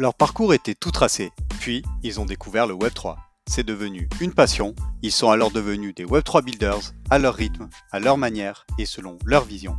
Leur 0.00 0.14
parcours 0.14 0.54
était 0.54 0.76
tout 0.76 0.92
tracé, 0.92 1.32
puis 1.58 1.82
ils 2.04 2.20
ont 2.20 2.24
découvert 2.24 2.68
le 2.68 2.74
Web3. 2.74 3.16
C'est 3.48 3.66
devenu 3.66 4.08
une 4.20 4.32
passion, 4.32 4.76
ils 5.02 5.10
sont 5.10 5.28
alors 5.30 5.50
devenus 5.50 5.92
des 5.92 6.04
Web3 6.04 6.44
builders, 6.44 6.92
à 7.10 7.18
leur 7.18 7.34
rythme, 7.34 7.68
à 7.90 7.98
leur 7.98 8.16
manière 8.16 8.64
et 8.78 8.86
selon 8.86 9.18
leur 9.24 9.44
vision. 9.44 9.76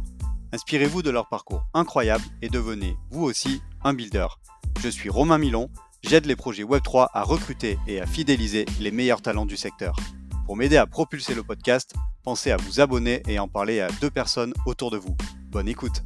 Inspirez-vous 0.51 1.03
de 1.03 1.09
leur 1.09 1.29
parcours 1.29 1.63
incroyable 1.73 2.25
et 2.41 2.49
devenez, 2.49 2.97
vous 3.11 3.23
aussi, 3.23 3.61
un 3.85 3.93
builder. 3.93 4.27
Je 4.81 4.89
suis 4.89 5.09
Romain 5.09 5.37
Milon, 5.37 5.69
j'aide 6.03 6.25
les 6.25 6.35
projets 6.35 6.63
Web3 6.63 7.07
à 7.13 7.23
recruter 7.23 7.79
et 7.87 8.01
à 8.01 8.05
fidéliser 8.05 8.65
les 8.81 8.91
meilleurs 8.91 9.21
talents 9.21 9.45
du 9.45 9.55
secteur. 9.55 9.95
Pour 10.45 10.57
m'aider 10.57 10.75
à 10.75 10.85
propulser 10.85 11.33
le 11.33 11.43
podcast, 11.43 11.93
pensez 12.23 12.51
à 12.51 12.57
vous 12.57 12.81
abonner 12.81 13.23
et 13.29 13.39
en 13.39 13.47
parler 13.47 13.79
à 13.79 13.87
deux 14.01 14.11
personnes 14.11 14.53
autour 14.65 14.91
de 14.91 14.97
vous. 14.97 15.15
Bonne 15.49 15.69
écoute 15.69 16.03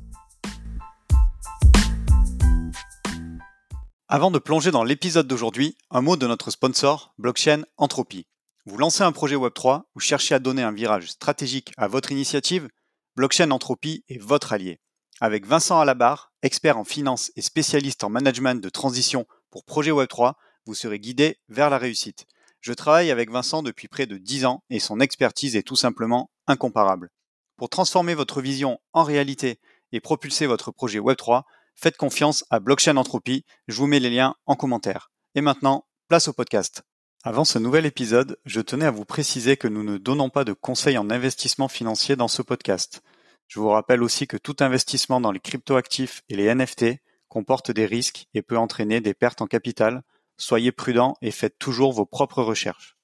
Avant 4.15 4.29
de 4.29 4.37
plonger 4.37 4.69
dans 4.69 4.83
l'épisode 4.83 5.25
d'aujourd'hui, 5.25 5.75
un 5.89 6.01
mot 6.01 6.17
de 6.17 6.27
notre 6.27 6.51
sponsor, 6.51 7.15
Blockchain 7.17 7.63
Entropy. 7.77 8.27
Vous 8.67 8.77
lancez 8.77 9.01
un 9.01 9.11
projet 9.11 9.35
Web3 9.35 9.85
ou 9.95 9.99
cherchez 9.99 10.35
à 10.35 10.39
donner 10.39 10.61
un 10.61 10.71
virage 10.71 11.09
stratégique 11.09 11.71
à 11.77 11.87
votre 11.87 12.11
initiative 12.11 12.69
Blockchain 13.15 13.49
Entropy 13.49 14.03
est 14.09 14.21
votre 14.21 14.53
allié. 14.53 14.79
Avec 15.19 15.47
Vincent 15.47 15.79
Alabar, 15.79 16.31
expert 16.43 16.77
en 16.77 16.83
finance 16.83 17.31
et 17.35 17.41
spécialiste 17.41 18.03
en 18.03 18.11
management 18.11 18.61
de 18.61 18.69
transition 18.69 19.25
pour 19.49 19.65
projet 19.65 19.89
Web3, 19.89 20.33
vous 20.67 20.75
serez 20.75 20.99
guidé 20.99 21.39
vers 21.49 21.71
la 21.71 21.79
réussite. 21.79 22.27
Je 22.61 22.73
travaille 22.73 23.09
avec 23.09 23.31
Vincent 23.31 23.63
depuis 23.63 23.87
près 23.87 24.05
de 24.05 24.19
10 24.19 24.45
ans 24.45 24.63
et 24.69 24.79
son 24.79 24.99
expertise 24.99 25.55
est 25.55 25.63
tout 25.63 25.75
simplement 25.75 26.29
incomparable. 26.45 27.09
Pour 27.57 27.69
transformer 27.69 28.13
votre 28.13 28.41
vision 28.41 28.79
en 28.93 29.05
réalité 29.05 29.59
et 29.91 29.99
propulser 29.99 30.45
votre 30.45 30.69
projet 30.69 30.99
Web3, 30.99 31.45
faites 31.75 31.97
confiance 31.97 32.45
à 32.49 32.59
Blockchain 32.59 32.97
Entropy. 32.97 33.45
Je 33.67 33.75
vous 33.77 33.87
mets 33.87 33.99
les 33.99 34.09
liens 34.09 34.35
en 34.45 34.55
commentaire. 34.55 35.11
Et 35.35 35.41
maintenant, 35.41 35.85
place 36.07 36.27
au 36.27 36.33
podcast. 36.33 36.83
Avant 37.23 37.45
ce 37.45 37.57
nouvel 37.57 37.85
épisode, 37.85 38.37
je 38.45 38.59
tenais 38.59 38.85
à 38.85 38.91
vous 38.91 39.05
préciser 39.05 39.55
que 39.55 39.67
nous 39.67 39.83
ne 39.83 39.97
donnons 39.97 40.29
pas 40.29 40.43
de 40.43 40.53
conseils 40.53 40.97
en 40.97 41.09
investissement 41.09 41.69
financier 41.69 42.15
dans 42.15 42.27
ce 42.27 42.41
podcast. 42.41 43.01
Je 43.47 43.59
vous 43.59 43.69
rappelle 43.69 44.03
aussi 44.03 44.27
que 44.27 44.37
tout 44.37 44.55
investissement 44.59 45.21
dans 45.21 45.31
les 45.31 45.39
cryptoactifs 45.39 46.23
et 46.27 46.35
les 46.35 46.53
NFT 46.53 46.97
comporte 47.29 47.71
des 47.71 47.85
risques 47.85 48.27
et 48.33 48.41
peut 48.41 48.57
entraîner 48.57 48.99
des 48.99 49.13
pertes 49.13 49.41
en 49.41 49.47
capital. 49.47 50.03
Soyez 50.37 50.71
prudents 50.71 51.15
et 51.21 51.31
faites 51.31 51.57
toujours 51.59 51.93
vos 51.93 52.05
propres 52.05 52.43
recherches. 52.43 52.97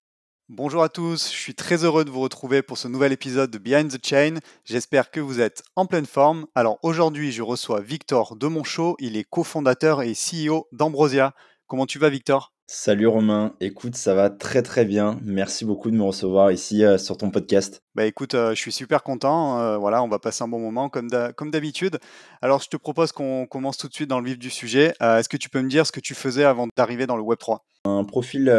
Bonjour 0.51 0.81
à 0.81 0.89
tous, 0.89 1.31
je 1.31 1.37
suis 1.37 1.53
très 1.53 1.83
heureux 1.83 2.03
de 2.03 2.09
vous 2.09 2.21
retrouver 2.21 2.63
pour 2.63 2.79
ce 2.79 2.87
nouvel 2.87 3.11
épisode 3.11 3.51
de 3.51 3.59
Behind 3.59 3.87
the 3.87 4.03
Chain. 4.03 4.39
J'espère 4.65 5.11
que 5.11 5.19
vous 5.19 5.39
êtes 5.39 5.61
en 5.75 5.85
pleine 5.85 6.07
forme. 6.07 6.47
Alors 6.55 6.79
aujourd'hui, 6.81 7.31
je 7.31 7.43
reçois 7.43 7.81
Victor 7.81 8.35
de 8.35 8.47
Monchot, 8.47 8.95
il 8.97 9.15
est 9.15 9.23
cofondateur 9.23 10.01
et 10.01 10.13
CEO 10.13 10.67
d'Ambrosia. 10.71 11.35
Comment 11.67 11.85
tu 11.85 11.99
vas 11.99 12.09
Victor? 12.09 12.51
Salut 12.71 13.07
Romain, 13.07 13.55
écoute, 13.61 13.95
ça 13.95 14.13
va 14.13 14.29
très 14.29 14.61
très 14.61 14.85
bien. 14.85 15.19
Merci 15.23 15.65
beaucoup 15.65 15.89
de 15.89 15.95
me 15.95 16.03
recevoir 16.03 16.51
ici 16.51 16.85
euh, 16.85 16.99
sur 16.99 17.17
ton 17.17 17.31
podcast. 17.31 17.81
Bah 17.95 18.05
écoute, 18.05 18.35
euh, 18.35 18.51
je 18.51 18.59
suis 18.59 18.71
super 18.71 19.01
content. 19.01 19.59
Euh, 19.59 19.77
voilà, 19.77 20.03
on 20.03 20.07
va 20.07 20.19
passer 20.19 20.43
un 20.43 20.47
bon 20.47 20.59
moment 20.59 20.87
comme 20.87 21.09
d'habitude. 21.09 21.97
Alors 22.43 22.61
je 22.61 22.69
te 22.69 22.77
propose 22.77 23.11
qu'on 23.11 23.47
commence 23.47 23.79
tout 23.79 23.87
de 23.87 23.93
suite 23.95 24.07
dans 24.07 24.19
le 24.19 24.27
vif 24.27 24.37
du 24.37 24.51
sujet. 24.51 24.93
Est-ce 25.01 25.27
que 25.27 25.35
tu 25.35 25.49
peux 25.49 25.63
me 25.63 25.67
dire 25.67 25.87
ce 25.87 25.91
que 25.91 25.99
tu 25.99 26.13
faisais 26.13 26.43
avant 26.43 26.67
d'arriver 26.77 27.07
dans 27.07 27.17
le 27.17 27.23
Web 27.23 27.39
3 27.39 27.65
Un 27.85 28.03
profil 28.03 28.55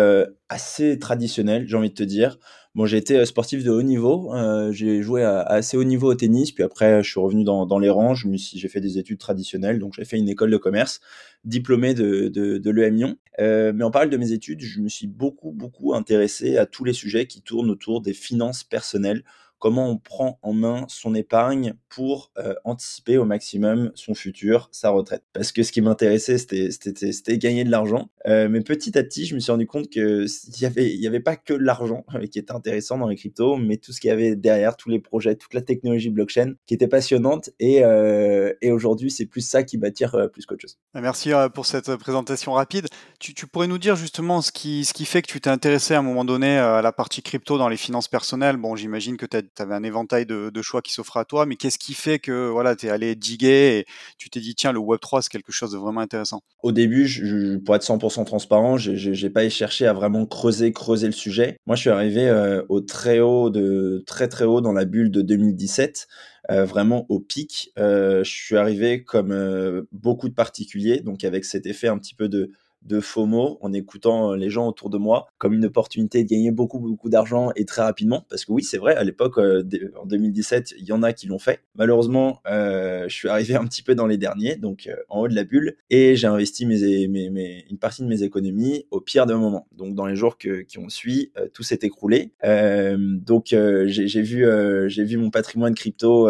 assez 0.48 0.98
traditionnel, 0.98 1.68
j'ai 1.68 1.76
envie 1.76 1.90
de 1.90 1.94
te 1.94 2.02
dire. 2.02 2.36
Bon, 2.76 2.86
j'ai 2.86 2.98
été 2.98 3.24
sportif 3.26 3.64
de 3.64 3.70
haut 3.70 3.82
niveau. 3.82 4.32
j'ai 4.70 5.02
joué 5.02 5.24
à, 5.24 5.40
assez 5.40 5.76
haut 5.76 5.84
niveau 5.84 6.12
au 6.12 6.14
tennis, 6.14 6.52
puis 6.52 6.62
après 6.62 7.02
je 7.02 7.10
suis 7.10 7.18
revenu 7.18 7.42
dans, 7.42 7.66
dans 7.66 7.78
les 7.80 7.90
rangs. 7.90 8.14
J'ai 8.14 8.68
fait 8.68 8.80
des 8.80 8.96
études 8.96 9.18
traditionnelles, 9.18 9.80
donc 9.80 9.94
j'ai 9.96 10.04
fait 10.04 10.18
une 10.18 10.28
école 10.28 10.50
de 10.50 10.56
commerce, 10.56 11.00
diplômé 11.44 11.94
de, 11.94 12.28
de, 12.28 12.58
de 12.58 12.70
l'EM 12.70 12.94
Lyon. 12.94 13.16
mais 13.38 13.82
en 13.82 13.90
parallèle 13.90 14.12
de 14.12 14.16
mes 14.16 14.32
études, 14.32 14.60
je 14.60 14.80
me 14.80 14.88
suis 14.88 15.08
beaucoup 15.08 15.50
beaucoup 15.50 15.94
intéressé 15.94 16.58
à 16.58 16.66
tous 16.66 16.84
les 16.84 16.92
sujets 16.92 17.26
qui 17.26 17.42
tournent 17.42 17.70
autour 17.70 18.02
des 18.02 18.14
finances 18.14 18.62
personnelles 18.62 19.24
comment 19.60 19.88
on 19.88 19.98
prend 19.98 20.38
en 20.42 20.52
main 20.52 20.86
son 20.88 21.14
épargne 21.14 21.74
pour 21.88 22.32
euh, 22.38 22.54
anticiper 22.64 23.18
au 23.18 23.24
maximum 23.24 23.92
son 23.94 24.14
futur, 24.14 24.68
sa 24.72 24.90
retraite. 24.90 25.22
Parce 25.32 25.52
que 25.52 25.62
ce 25.62 25.70
qui 25.70 25.82
m'intéressait, 25.82 26.38
c'était 26.38 27.38
gagner 27.38 27.64
de 27.64 27.70
l'argent. 27.70 28.10
Euh, 28.26 28.48
mais 28.48 28.62
petit 28.62 28.98
à 28.98 29.04
petit, 29.04 29.26
je 29.26 29.34
me 29.34 29.40
suis 29.40 29.52
rendu 29.52 29.66
compte 29.66 29.88
qu'il 29.90 30.26
n'y 30.60 30.66
avait, 30.66 30.96
y 30.96 31.06
avait 31.06 31.20
pas 31.20 31.36
que 31.36 31.52
l'argent 31.52 32.04
qui 32.32 32.38
était 32.38 32.52
intéressant 32.52 32.98
dans 32.98 33.08
les 33.08 33.16
cryptos, 33.16 33.56
mais 33.56 33.76
tout 33.76 33.92
ce 33.92 34.00
qu'il 34.00 34.08
y 34.08 34.12
avait 34.12 34.34
derrière, 34.34 34.76
tous 34.76 34.88
les 34.88 34.98
projets, 34.98 35.36
toute 35.36 35.52
la 35.54 35.62
technologie 35.62 36.10
blockchain 36.10 36.54
qui 36.66 36.74
était 36.74 36.88
passionnante. 36.88 37.50
Et, 37.60 37.84
euh, 37.84 38.52
aujourd'hui, 38.64 39.10
c'est 39.10 39.26
plus 39.26 39.42
ça 39.42 39.62
qui 39.62 39.76
m'attire 39.76 40.16
plus 40.32 40.46
qu'autre 40.46 40.62
chose. 40.62 40.78
Merci 40.94 41.32
pour 41.54 41.66
cette 41.66 41.94
présentation 41.96 42.52
rapide. 42.52 42.86
Tu, 43.18 43.34
tu, 43.34 43.46
pourrais 43.46 43.66
nous 43.66 43.78
dire 43.78 43.96
justement 43.96 44.40
ce 44.40 44.52
qui, 44.52 44.84
ce 44.86 44.94
qui 44.94 45.04
fait 45.04 45.20
que 45.20 45.26
tu 45.26 45.40
t'es 45.40 45.50
intéressé 45.50 45.94
à 45.94 45.98
un 45.98 46.02
moment 46.02 46.24
donné 46.24 46.56
à 46.56 46.80
la 46.80 46.92
partie 46.92 47.22
crypto 47.22 47.58
dans 47.58 47.68
les 47.68 47.76
finances 47.76 48.08
personnelles? 48.08 48.56
Bon, 48.56 48.76
j'imagine 48.76 49.16
que 49.16 49.26
tu 49.26 49.36
as 49.36 49.42
tu 49.56 49.62
avais 49.62 49.74
un 49.74 49.82
éventail 49.82 50.26
de, 50.26 50.62
choix 50.62 50.82
qui 50.82 50.92
s'offraient 50.92 51.20
à 51.20 51.24
toi, 51.24 51.46
mais 51.46 51.56
qu'est-ce 51.56 51.78
qui 51.78 51.94
fait 51.94 52.18
que 52.18 52.48
voilà, 52.48 52.76
tu 52.76 52.86
es 52.86 52.90
allé 52.90 53.14
diguer 53.14 53.78
et 53.78 53.86
tu 54.18 54.30
t'es 54.30 54.40
dit, 54.40 54.54
tiens, 54.54 54.72
le 54.72 54.78
Web3, 54.80 55.22
c'est 55.22 55.30
quelque 55.30 55.52
chose 55.52 55.72
de 55.72 55.78
vraiment 55.78 56.00
intéressant? 56.00 56.42
Au 56.62 56.72
début, 56.72 57.06
je, 57.06 57.56
pour 57.56 57.74
être 57.74 57.82
100% 57.82 58.24
transparent, 58.24 58.76
je 58.76 59.10
n'ai 59.10 59.30
pas 59.30 59.48
cherché 59.48 59.86
à 59.86 59.92
vraiment 59.92 60.26
creuser, 60.26 60.72
creuser 60.72 61.06
le 61.06 61.12
sujet. 61.12 61.56
Moi, 61.66 61.76
je 61.76 61.80
suis 61.80 61.90
arrivé 61.90 62.28
euh, 62.28 62.62
au 62.68 62.80
très 62.80 63.20
haut, 63.20 63.50
de, 63.50 64.02
très 64.06 64.28
très 64.28 64.44
haut 64.44 64.60
dans 64.60 64.72
la 64.72 64.84
bulle 64.84 65.10
de 65.10 65.22
2017. 65.22 66.06
Euh, 66.50 66.64
vraiment 66.64 67.06
au 67.10 67.20
pic. 67.20 67.70
Euh, 67.78 68.24
je 68.24 68.30
suis 68.30 68.56
arrivé 68.56 69.04
comme 69.04 69.86
beaucoup 69.92 70.28
de 70.28 70.34
particuliers, 70.34 71.00
donc 71.00 71.22
avec 71.22 71.44
cet 71.44 71.66
effet 71.66 71.86
un 71.86 71.98
petit 71.98 72.14
peu 72.14 72.28
de, 72.28 72.50
de 72.82 73.00
FOMO 73.00 73.58
en 73.60 73.72
écoutant 73.72 74.32
euh, 74.32 74.36
les 74.36 74.50
gens 74.50 74.66
autour 74.68 74.90
de 74.90 74.98
moi 74.98 75.28
comme 75.38 75.52
une 75.52 75.64
opportunité 75.64 76.24
de 76.24 76.28
gagner 76.28 76.50
beaucoup, 76.50 76.78
beaucoup 76.78 77.08
d'argent 77.08 77.50
et 77.56 77.64
très 77.64 77.82
rapidement. 77.82 78.26
Parce 78.28 78.44
que 78.44 78.52
oui, 78.52 78.62
c'est 78.62 78.78
vrai, 78.78 78.94
à 78.96 79.04
l'époque, 79.04 79.38
euh, 79.38 79.62
en 80.00 80.06
2017, 80.06 80.74
il 80.78 80.84
y 80.84 80.92
en 80.92 81.02
a 81.02 81.12
qui 81.12 81.26
l'ont 81.26 81.38
fait. 81.38 81.60
Malheureusement, 81.74 82.40
euh, 82.46 83.04
je 83.08 83.14
suis 83.14 83.28
arrivé 83.28 83.54
un 83.54 83.64
petit 83.64 83.82
peu 83.82 83.94
dans 83.94 84.06
les 84.06 84.16
derniers, 84.16 84.56
donc 84.56 84.88
en 85.08 85.20
haut 85.20 85.28
de 85.28 85.34
la 85.34 85.44
bulle, 85.44 85.76
et 85.90 86.16
j'ai 86.16 86.26
investi 86.26 86.64
une 86.64 87.78
partie 87.78 88.02
de 88.02 88.08
mes 88.08 88.22
économies 88.22 88.86
au 88.90 89.00
pire 89.00 89.26
de 89.26 89.34
moments. 89.34 89.66
Donc 89.72 89.94
dans 89.94 90.06
les 90.06 90.16
jours 90.16 90.38
qui 90.38 90.78
ont 90.78 90.88
suivi, 90.88 91.30
tout 91.52 91.62
s'est 91.62 91.80
écroulé. 91.82 92.32
donc 92.42 93.46
j'ai 93.48 94.22
vu, 94.22 94.46
j'ai 94.88 95.04
vu 95.04 95.16
mon 95.16 95.30
patrimoine 95.30 95.74
crypto 95.74 96.28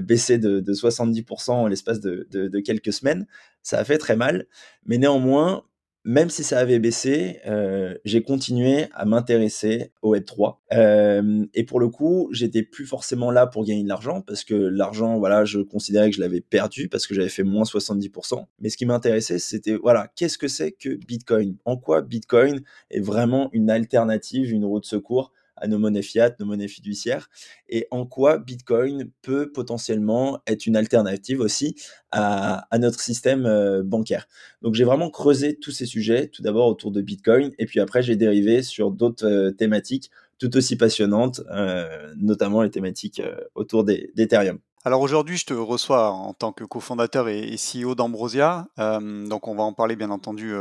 baisser 0.00 0.38
de, 0.38 0.60
70% 0.60 1.50
en 1.50 1.66
l'espace 1.66 2.00
de, 2.00 2.26
de, 2.30 2.60
quelques 2.60 2.92
semaines 2.92 3.26
ça 3.62 3.78
a 3.78 3.84
fait 3.84 3.98
très 3.98 4.16
mal. 4.16 4.46
Mais 4.86 4.98
néanmoins, 4.98 5.64
même 6.04 6.30
si 6.30 6.42
ça 6.42 6.58
avait 6.58 6.80
baissé, 6.80 7.38
euh, 7.46 7.94
j'ai 8.04 8.22
continué 8.22 8.86
à 8.92 9.04
m'intéresser 9.04 9.92
au 10.02 10.16
Web3. 10.16 10.56
Euh, 10.72 11.46
et 11.54 11.62
pour 11.62 11.78
le 11.78 11.88
coup, 11.88 12.28
j'étais 12.32 12.64
plus 12.64 12.86
forcément 12.86 13.30
là 13.30 13.46
pour 13.46 13.64
gagner 13.64 13.84
de 13.84 13.88
l'argent 13.88 14.20
parce 14.20 14.42
que 14.42 14.54
l'argent, 14.54 15.18
voilà, 15.18 15.44
je 15.44 15.60
considérais 15.60 16.10
que 16.10 16.16
je 16.16 16.20
l'avais 16.20 16.40
perdu 16.40 16.88
parce 16.88 17.06
que 17.06 17.14
j'avais 17.14 17.28
fait 17.28 17.44
moins 17.44 17.62
70%. 17.62 18.44
Mais 18.58 18.68
ce 18.68 18.76
qui 18.76 18.84
m'intéressait, 18.84 19.38
c'était, 19.38 19.76
voilà, 19.76 20.08
qu'est-ce 20.16 20.38
que 20.38 20.48
c'est 20.48 20.72
que 20.72 20.96
Bitcoin? 21.06 21.56
En 21.64 21.76
quoi 21.76 22.02
Bitcoin 22.02 22.62
est 22.90 23.00
vraiment 23.00 23.48
une 23.52 23.70
alternative, 23.70 24.50
une 24.50 24.64
roue 24.64 24.80
de 24.80 24.86
secours 24.86 25.32
à 25.62 25.68
nos 25.68 25.78
monnaies 25.78 26.02
fiat, 26.02 26.34
nos 26.40 26.46
monnaies 26.46 26.68
fiduciaires, 26.68 27.30
et 27.68 27.86
en 27.90 28.04
quoi 28.04 28.38
Bitcoin 28.38 29.10
peut 29.22 29.50
potentiellement 29.50 30.40
être 30.46 30.66
une 30.66 30.76
alternative 30.76 31.40
aussi 31.40 31.76
à, 32.10 32.66
notre 32.78 33.00
système 33.00 33.46
euh, 33.46 33.82
bancaire. 33.84 34.26
Donc 34.60 34.74
j'ai 34.74 34.84
vraiment 34.84 35.08
creusé 35.08 35.56
tous 35.56 35.70
ces 35.70 35.86
sujets, 35.86 36.26
tout 36.28 36.42
d'abord 36.42 36.66
autour 36.66 36.90
de 36.90 37.00
Bitcoin, 37.00 37.52
et 37.58 37.66
puis 37.66 37.80
après 37.80 38.02
j'ai 38.02 38.16
dérivé 38.16 38.62
sur 38.62 38.90
d'autres 38.90 39.26
euh, 39.26 39.50
thématiques 39.52 40.10
tout 40.38 40.56
aussi 40.56 40.76
passionnantes, 40.76 41.40
euh, 41.52 42.12
notamment 42.16 42.62
les 42.62 42.70
thématiques 42.70 43.22
autour 43.54 43.84
d'Ethereum. 43.84 44.58
Alors 44.84 45.00
aujourd'hui, 45.00 45.36
je 45.36 45.46
te 45.46 45.54
reçois 45.54 46.10
en 46.10 46.34
tant 46.34 46.50
que 46.50 46.64
cofondateur 46.64 47.28
et, 47.28 47.54
CEO 47.54 47.94
d'Ambrosia. 47.94 48.66
donc 48.76 49.46
on 49.46 49.54
va 49.54 49.62
en 49.62 49.72
parler 49.72 49.94
bien 49.94 50.10
entendu 50.10 50.52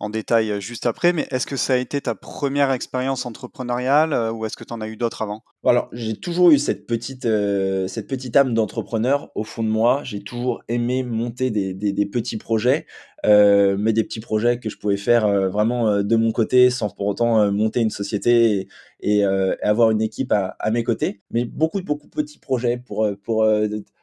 en 0.00 0.08
détail 0.08 0.50
euh, 0.50 0.60
juste 0.60 0.86
après, 0.86 1.12
mais 1.12 1.28
est-ce 1.30 1.46
que 1.46 1.56
ça 1.56 1.74
a 1.74 1.76
été 1.76 2.00
ta 2.00 2.14
première 2.14 2.72
expérience 2.72 3.26
entrepreneuriale 3.26 4.14
euh, 4.14 4.32
ou 4.32 4.46
est-ce 4.46 4.56
que 4.56 4.64
tu 4.64 4.72
en 4.72 4.80
as 4.80 4.88
eu 4.88 4.96
d'autres 4.96 5.20
avant? 5.20 5.44
Alors, 5.62 5.90
j'ai 5.92 6.16
toujours 6.16 6.50
eu 6.50 6.58
cette 6.58 6.86
petite, 6.86 7.26
euh, 7.26 7.86
cette 7.86 8.08
petite 8.08 8.34
âme 8.34 8.54
d'entrepreneur 8.54 9.30
au 9.34 9.44
fond 9.44 9.62
de 9.62 9.68
moi. 9.68 10.00
J'ai 10.02 10.22
toujours 10.24 10.62
aimé 10.68 11.02
monter 11.02 11.50
des, 11.50 11.74
des, 11.74 12.06
petits 12.06 12.38
projets, 12.38 12.86
mais 13.24 13.92
des 13.92 14.02
petits 14.02 14.20
projets 14.20 14.58
que 14.58 14.70
je 14.70 14.78
pouvais 14.78 14.96
faire 14.96 15.28
vraiment 15.50 16.02
de 16.02 16.16
mon 16.16 16.32
côté 16.32 16.70
sans 16.70 16.88
pour 16.88 17.06
autant 17.06 17.52
monter 17.52 17.80
une 17.80 17.90
société 17.90 18.68
et, 19.00 19.24
avoir 19.62 19.90
une 19.90 20.00
équipe 20.00 20.32
à, 20.32 20.70
mes 20.70 20.82
côtés. 20.82 21.20
Mais 21.30 21.44
beaucoup, 21.44 21.82
beaucoup 21.82 22.06
de 22.06 22.12
petits 22.12 22.38
projets 22.38 22.78
pour, 22.78 23.06
pour 23.22 23.44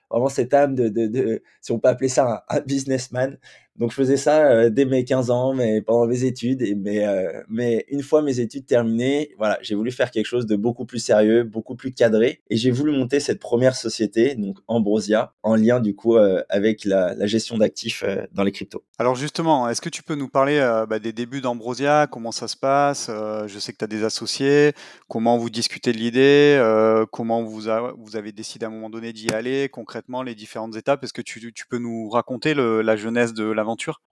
vraiment 0.10 0.30
cette 0.30 0.54
âme 0.54 0.76
de, 0.76 0.90
de, 0.90 1.42
si 1.62 1.72
on 1.72 1.80
peut 1.80 1.90
appeler 1.90 2.10
ça 2.10 2.46
un, 2.50 2.60
businessman. 2.62 3.38
Donc 3.78 3.92
je 3.92 3.96
faisais 3.96 4.18
ça 4.18 4.44
euh, 4.48 4.70
dès 4.72 4.86
mes 4.86 5.06
15 5.06 5.30
ans, 5.30 5.54
mais 5.54 5.82
pendant 5.82 6.08
mes 6.08 6.24
études. 6.24 6.64
Euh, 6.64 7.44
mais 7.48 7.86
une 7.90 8.02
fois 8.02 8.24
mes 8.24 8.40
études 8.40 8.66
terminées, 8.66 9.36
voilà, 9.38 9.60
j'ai 9.62 9.76
voulu 9.76 9.92
faire 9.92 10.10
quelque 10.10 10.26
chose 10.26 10.48
de 10.48 10.56
beaucoup 10.56 10.86
plus 10.86 11.00
sérieux, 11.00 11.44
beaucoup 11.44 11.76
plus 11.76 11.94
cadré. 11.94 12.42
Et 12.50 12.58
j'ai 12.58 12.72
voulu 12.72 12.92
monter 12.92 13.20
cette 13.20 13.40
première 13.40 13.76
société, 13.76 14.36
donc 14.36 14.58
Ambrosia, 14.68 15.34
en 15.44 15.56
lien 15.56 15.80
du 15.80 15.96
coup 15.96 16.18
euh, 16.18 16.42
avec 16.50 16.86
la, 16.86 17.16
gestion 17.28 17.58
d'actifs 17.58 18.06
dans 18.32 18.44
les 18.44 18.52
cryptos. 18.52 18.84
Alors 19.00 19.16
justement, 19.16 19.68
est-ce 19.70 19.82
que 19.82 19.90
tu 19.90 20.02
peux 20.02 20.16
nous 20.16 20.30
parler 20.30 20.60
bah, 20.88 20.98
des 20.98 21.12
débuts 21.12 21.42
d'Ambrosia, 21.42 22.08
comment 22.10 22.32
ça 22.32 22.48
se 22.48 22.56
passe? 22.56 23.10
Je 23.10 23.60
sais 23.60 23.74
que 23.74 23.78
tu 23.78 23.84
as 23.84 23.88
des 23.88 24.06
associés, 24.06 24.72
comment 25.10 25.38
vous 25.38 25.50
discutez 25.50 25.92
de 25.92 25.98
l'idée, 25.98 27.06
comment 27.12 27.44
vous, 27.44 27.68
avez 27.68 28.32
décidé 28.32 28.66
à 28.66 28.70
un 28.70 28.72
moment 28.72 28.90
donné 28.90 29.12
d'y 29.12 29.30
aller, 29.34 29.68
concrètement 29.68 30.24
les 30.24 30.36
différentes 30.36 30.78
étapes. 30.78 31.04
Est-ce 31.04 31.12
que 31.12 31.22
tu, 31.22 31.52
peux 31.70 31.80
nous 31.80 32.08
raconter 32.10 32.54
la 32.54 32.96
jeunesse 32.96 33.34
de 33.34 33.44
la 33.44 33.64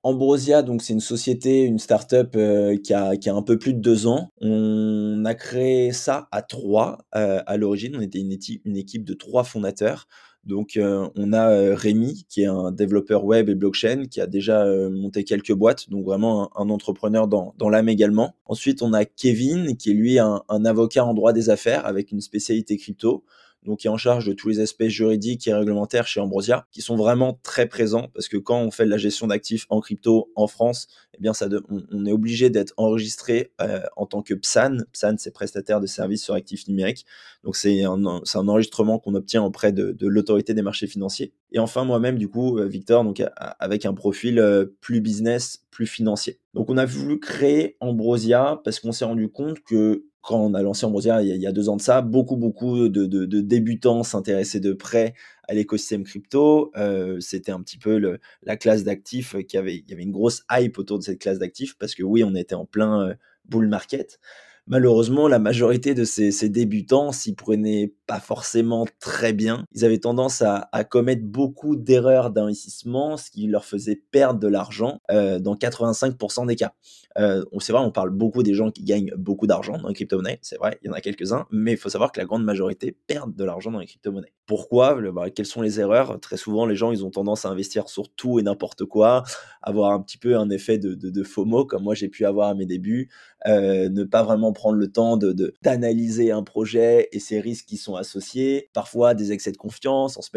Ambrosia, 0.04 0.62
donc 0.62 0.82
c'est 0.82 0.94
une 0.94 1.00
société, 1.00 1.64
une 1.64 1.80
start-up 1.80 2.36
euh, 2.36 2.78
qui, 2.78 2.94
a, 2.94 3.14
un 3.28 3.42
peu 3.42 3.58
plus 3.58 3.74
de 3.74 3.80
deux 3.80 4.08
ans. 4.08 4.30
On 4.42 5.24
a 5.26 5.34
créé 5.34 5.92
ça 5.92 6.28
à 6.32 6.42
trois 6.42 7.00
euh, 7.16 7.42
à 7.46 7.58
l'origine. 7.58 7.96
On 7.96 8.02
était 8.02 8.20
une, 8.20 8.32
équipe 8.78 9.04
de 9.04 9.14
trois 9.14 9.44
fondateurs. 9.44 10.08
Donc 10.44 10.78
euh, 10.78 11.10
on 11.16 11.34
a 11.34 11.76
Rémi 11.76 12.26
qui 12.30 12.44
est 12.44 12.48
un 12.48 12.72
développeur 12.72 13.26
web 13.26 13.50
et 13.50 13.56
blockchain 13.56 14.06
qui 14.06 14.22
a 14.22 14.28
déjà 14.28 14.66
monté 14.92 15.24
quelques 15.24 15.54
boîtes, 15.54 15.90
donc 15.90 16.06
vraiment 16.06 16.56
un, 16.56 16.70
entrepreneur 16.70 17.28
dans, 17.28 17.70
l'âme 17.70 17.90
également. 17.90 18.36
Ensuite 18.46 18.84
on 18.84 18.94
a 18.94 19.06
Kevin 19.06 19.76
qui 19.76 19.90
est 19.90 19.94
lui 19.96 20.20
un 20.20 20.66
avocat 20.66 21.04
en 21.04 21.16
droit 21.16 21.34
des 21.34 21.50
affaires 21.50 21.88
avec 21.88 22.12
une 22.12 22.22
spécialité 22.22 22.78
crypto 22.78 23.24
donc 23.66 23.80
qui 23.80 23.88
est 23.88 23.90
en 23.90 23.98
charge 23.98 24.28
de 24.28 24.34
tous 24.34 24.50
les 24.50 24.60
aspects 24.60 24.88
juridiques 24.88 25.48
et 25.48 25.54
réglementaires 25.54 26.08
chez 26.08 26.20
Ambrosia, 26.20 26.68
qui 26.72 26.82
sont 26.82 26.96
vraiment 26.96 27.40
très 27.44 27.68
présents 27.68 28.10
parce 28.14 28.28
que 28.28 28.38
quand 28.38 28.60
on 28.62 28.72
fait 28.72 28.86
de 28.86 28.90
la 28.90 28.98
gestion 28.98 29.28
d'actifs 29.28 29.66
en 29.70 29.82
crypto 29.82 30.32
en 30.36 30.48
France, 30.48 30.88
eh 31.18 31.22
bien 31.22 31.34
ça 31.34 31.48
on, 31.70 32.06
est 32.06 32.12
obligé 32.12 32.50
d'être 32.50 32.74
enregistré 32.78 33.52
euh, 33.62 33.82
en 33.96 34.06
tant 34.06 34.22
que 34.22 34.34
PSAN. 34.34 34.78
PSAN, 34.94 35.16
c'est 35.18 35.32
prestataire 35.32 35.80
de 35.82 35.88
services 35.88 36.24
sur 36.24 36.34
actifs 36.34 36.68
numériques. 36.68 37.06
Donc 37.44 37.56
c'est 37.56 37.84
un, 37.84 38.06
un, 38.06 38.48
enregistrement 38.48 39.00
qu'on 39.00 39.16
obtient 39.16 39.44
auprès 39.44 39.72
de, 39.72 39.96
l'autorité 40.02 40.54
des 40.54 40.62
marchés 40.62 40.88
financiers. 40.88 41.34
Et 41.52 41.60
enfin 41.60 41.84
moi-même, 41.84 42.18
du 42.18 42.28
coup, 42.28 42.58
euh, 42.60 42.68
Victor, 42.68 43.04
donc 43.04 43.24
avec 43.36 43.86
un 43.86 43.94
profil 43.94 44.40
euh, 44.40 44.66
plus 44.82 45.02
business, 45.02 45.66
plus 45.72 45.88
financier. 45.88 46.40
Donc 46.54 46.70
on 46.70 46.78
a 46.78 46.86
voulu 46.86 47.20
créer 47.20 47.78
Ambrosia 47.80 48.62
parce 48.64 48.80
qu'on 48.80 48.92
s'est 48.92 49.06
rendu 49.06 49.30
compte 49.30 49.62
que 49.62 50.06
quand 50.26 50.40
on 50.40 50.54
a 50.56 50.62
lancé 50.62 50.86
Ambrosia 50.86 51.22
il 51.22 51.36
y 51.36 51.48
a, 51.48 51.52
deux 51.52 51.70
ans 51.70 51.78
de 51.78 51.82
ça, 51.82 52.02
beaucoup, 52.02 52.36
beaucoup 52.36 52.90
de, 52.90 53.42
débutants 53.42 54.04
s'intéressaient 54.04 54.60
de 54.60 54.74
près 54.74 55.14
à 55.48 55.54
l'écosystème 55.54 56.04
crypto. 56.04 56.72
Euh, 56.76 57.20
c'était 57.20 57.52
un 57.52 57.62
petit 57.62 57.78
peu 57.78 58.18
la 58.44 58.58
classe 58.58 58.84
d'actifs 58.84 59.36
qui 59.48 59.58
avait, 59.58 59.84
une 59.88 60.12
grosse 60.12 60.44
hype 60.52 60.80
autour 60.80 60.98
de 60.98 61.04
cette 61.04 61.20
classe 61.20 61.38
d'actifs 61.38 61.78
parce 61.78 61.94
que 61.94 62.04
oui, 62.04 62.24
on 62.24 62.34
était 62.34 62.56
en 62.56 62.66
plein 62.66 63.10
euh, 63.10 63.14
bull 63.46 63.68
market 63.68 64.20
malheureusement, 64.68 65.28
la 65.28 65.40
majorité 65.40 65.94
de 65.94 66.04
ces, 66.04 66.50
débutants 66.50 67.12
s'y 67.12 67.36
prenaient 67.36 67.94
pas 68.08 68.20
forcément 68.20 68.86
très 69.00 69.34
bien. 69.34 69.66
Ils 69.74 69.86
avaient 69.86 70.00
tendance 70.00 70.42
à, 70.42 70.70
commettre 70.90 71.24
beaucoup 71.24 71.76
d'erreurs 71.76 72.32
d'investissement, 72.32 73.18
ce 73.18 73.32
qui 73.32 73.48
leur 73.48 73.66
faisait 73.66 74.02
perdre 74.12 74.40
de 74.40 74.48
l'argent 74.48 75.02
euh, 75.12 75.40
dans 75.40 75.56
85% 75.56 76.48
des 76.48 76.56
cas. 76.56 76.74
Euh, 77.18 77.44
c'est 77.60 77.72
vrai, 77.72 77.82
on 77.82 77.92
parle 77.92 78.10
beaucoup 78.10 78.44
des 78.44 78.54
gens 78.54 78.72
qui 78.72 78.84
gagnent 78.84 79.12
beaucoup 79.18 79.48
d'argent 79.48 79.78
dans 79.78 79.88
les 79.88 79.94
crypto-monnaies, 79.94 80.40
c'est 80.42 80.58
vrai, 80.58 80.78
il 80.84 80.88
y 80.88 80.90
en 80.90 80.94
a 80.94 81.02
quelques-uns, 81.02 81.46
mais 81.50 81.72
il 81.72 81.78
faut 81.78 81.90
savoir 81.90 82.12
que 82.12 82.20
la 82.20 82.26
grande 82.26 82.44
majorité 82.44 82.96
perdent 83.08 83.36
de 83.36 83.44
l'argent 83.44 83.72
dans 83.72 83.80
les 83.80 83.86
crypto-monnaies. 83.86 84.34
Pourquoi? 84.46 85.02
Bah, 85.12 85.30
Quelles 85.30 85.46
sont 85.46 85.62
les 85.62 85.80
erreurs? 85.80 86.20
Très 86.20 86.38
souvent, 86.38 86.66
les 86.66 86.76
gens, 86.76 86.92
ils 86.92 87.06
ont 87.06 87.10
tendance 87.10 87.46
à 87.46 87.50
investir 87.50 87.90
sur 87.90 88.10
tout 88.10 88.40
et 88.40 88.44
n'importe 88.44 88.86
quoi, 88.86 89.24
avoir 89.62 89.92
un 89.92 90.02
petit 90.02 90.18
peu 90.18 90.38
un 90.38 90.50
effet 90.50 90.78
de, 90.78 90.94
de, 90.94 91.10
de 91.10 91.24
FOMO, 91.24 91.66
comme 91.66 91.84
moi 91.84 91.96
j'ai 91.96 92.10
pu 92.10 92.26
avoir 92.26 92.50
à 92.50 92.54
mes 92.54 92.66
débuts, 92.66 93.10
euh, 93.48 93.90
ne 93.90 94.04
pas 94.04 94.24
vraiment 94.24 94.54
prendre 94.54 94.78
le 94.78 94.92
temps 94.92 95.18
d'analyser 95.62 96.32
un 96.32 96.44
projet 96.44 97.10
et 97.12 97.20
ses 97.20 97.40
risques 97.40 97.66
qui 97.66 97.78
sont 97.78 97.95
associés, 97.96 98.70
parfois 98.74 99.14
des 99.14 99.32
excès 99.32 99.52
de 99.52 99.58
confiance 99.58 100.18
en 100.18 100.22
se 100.22 100.30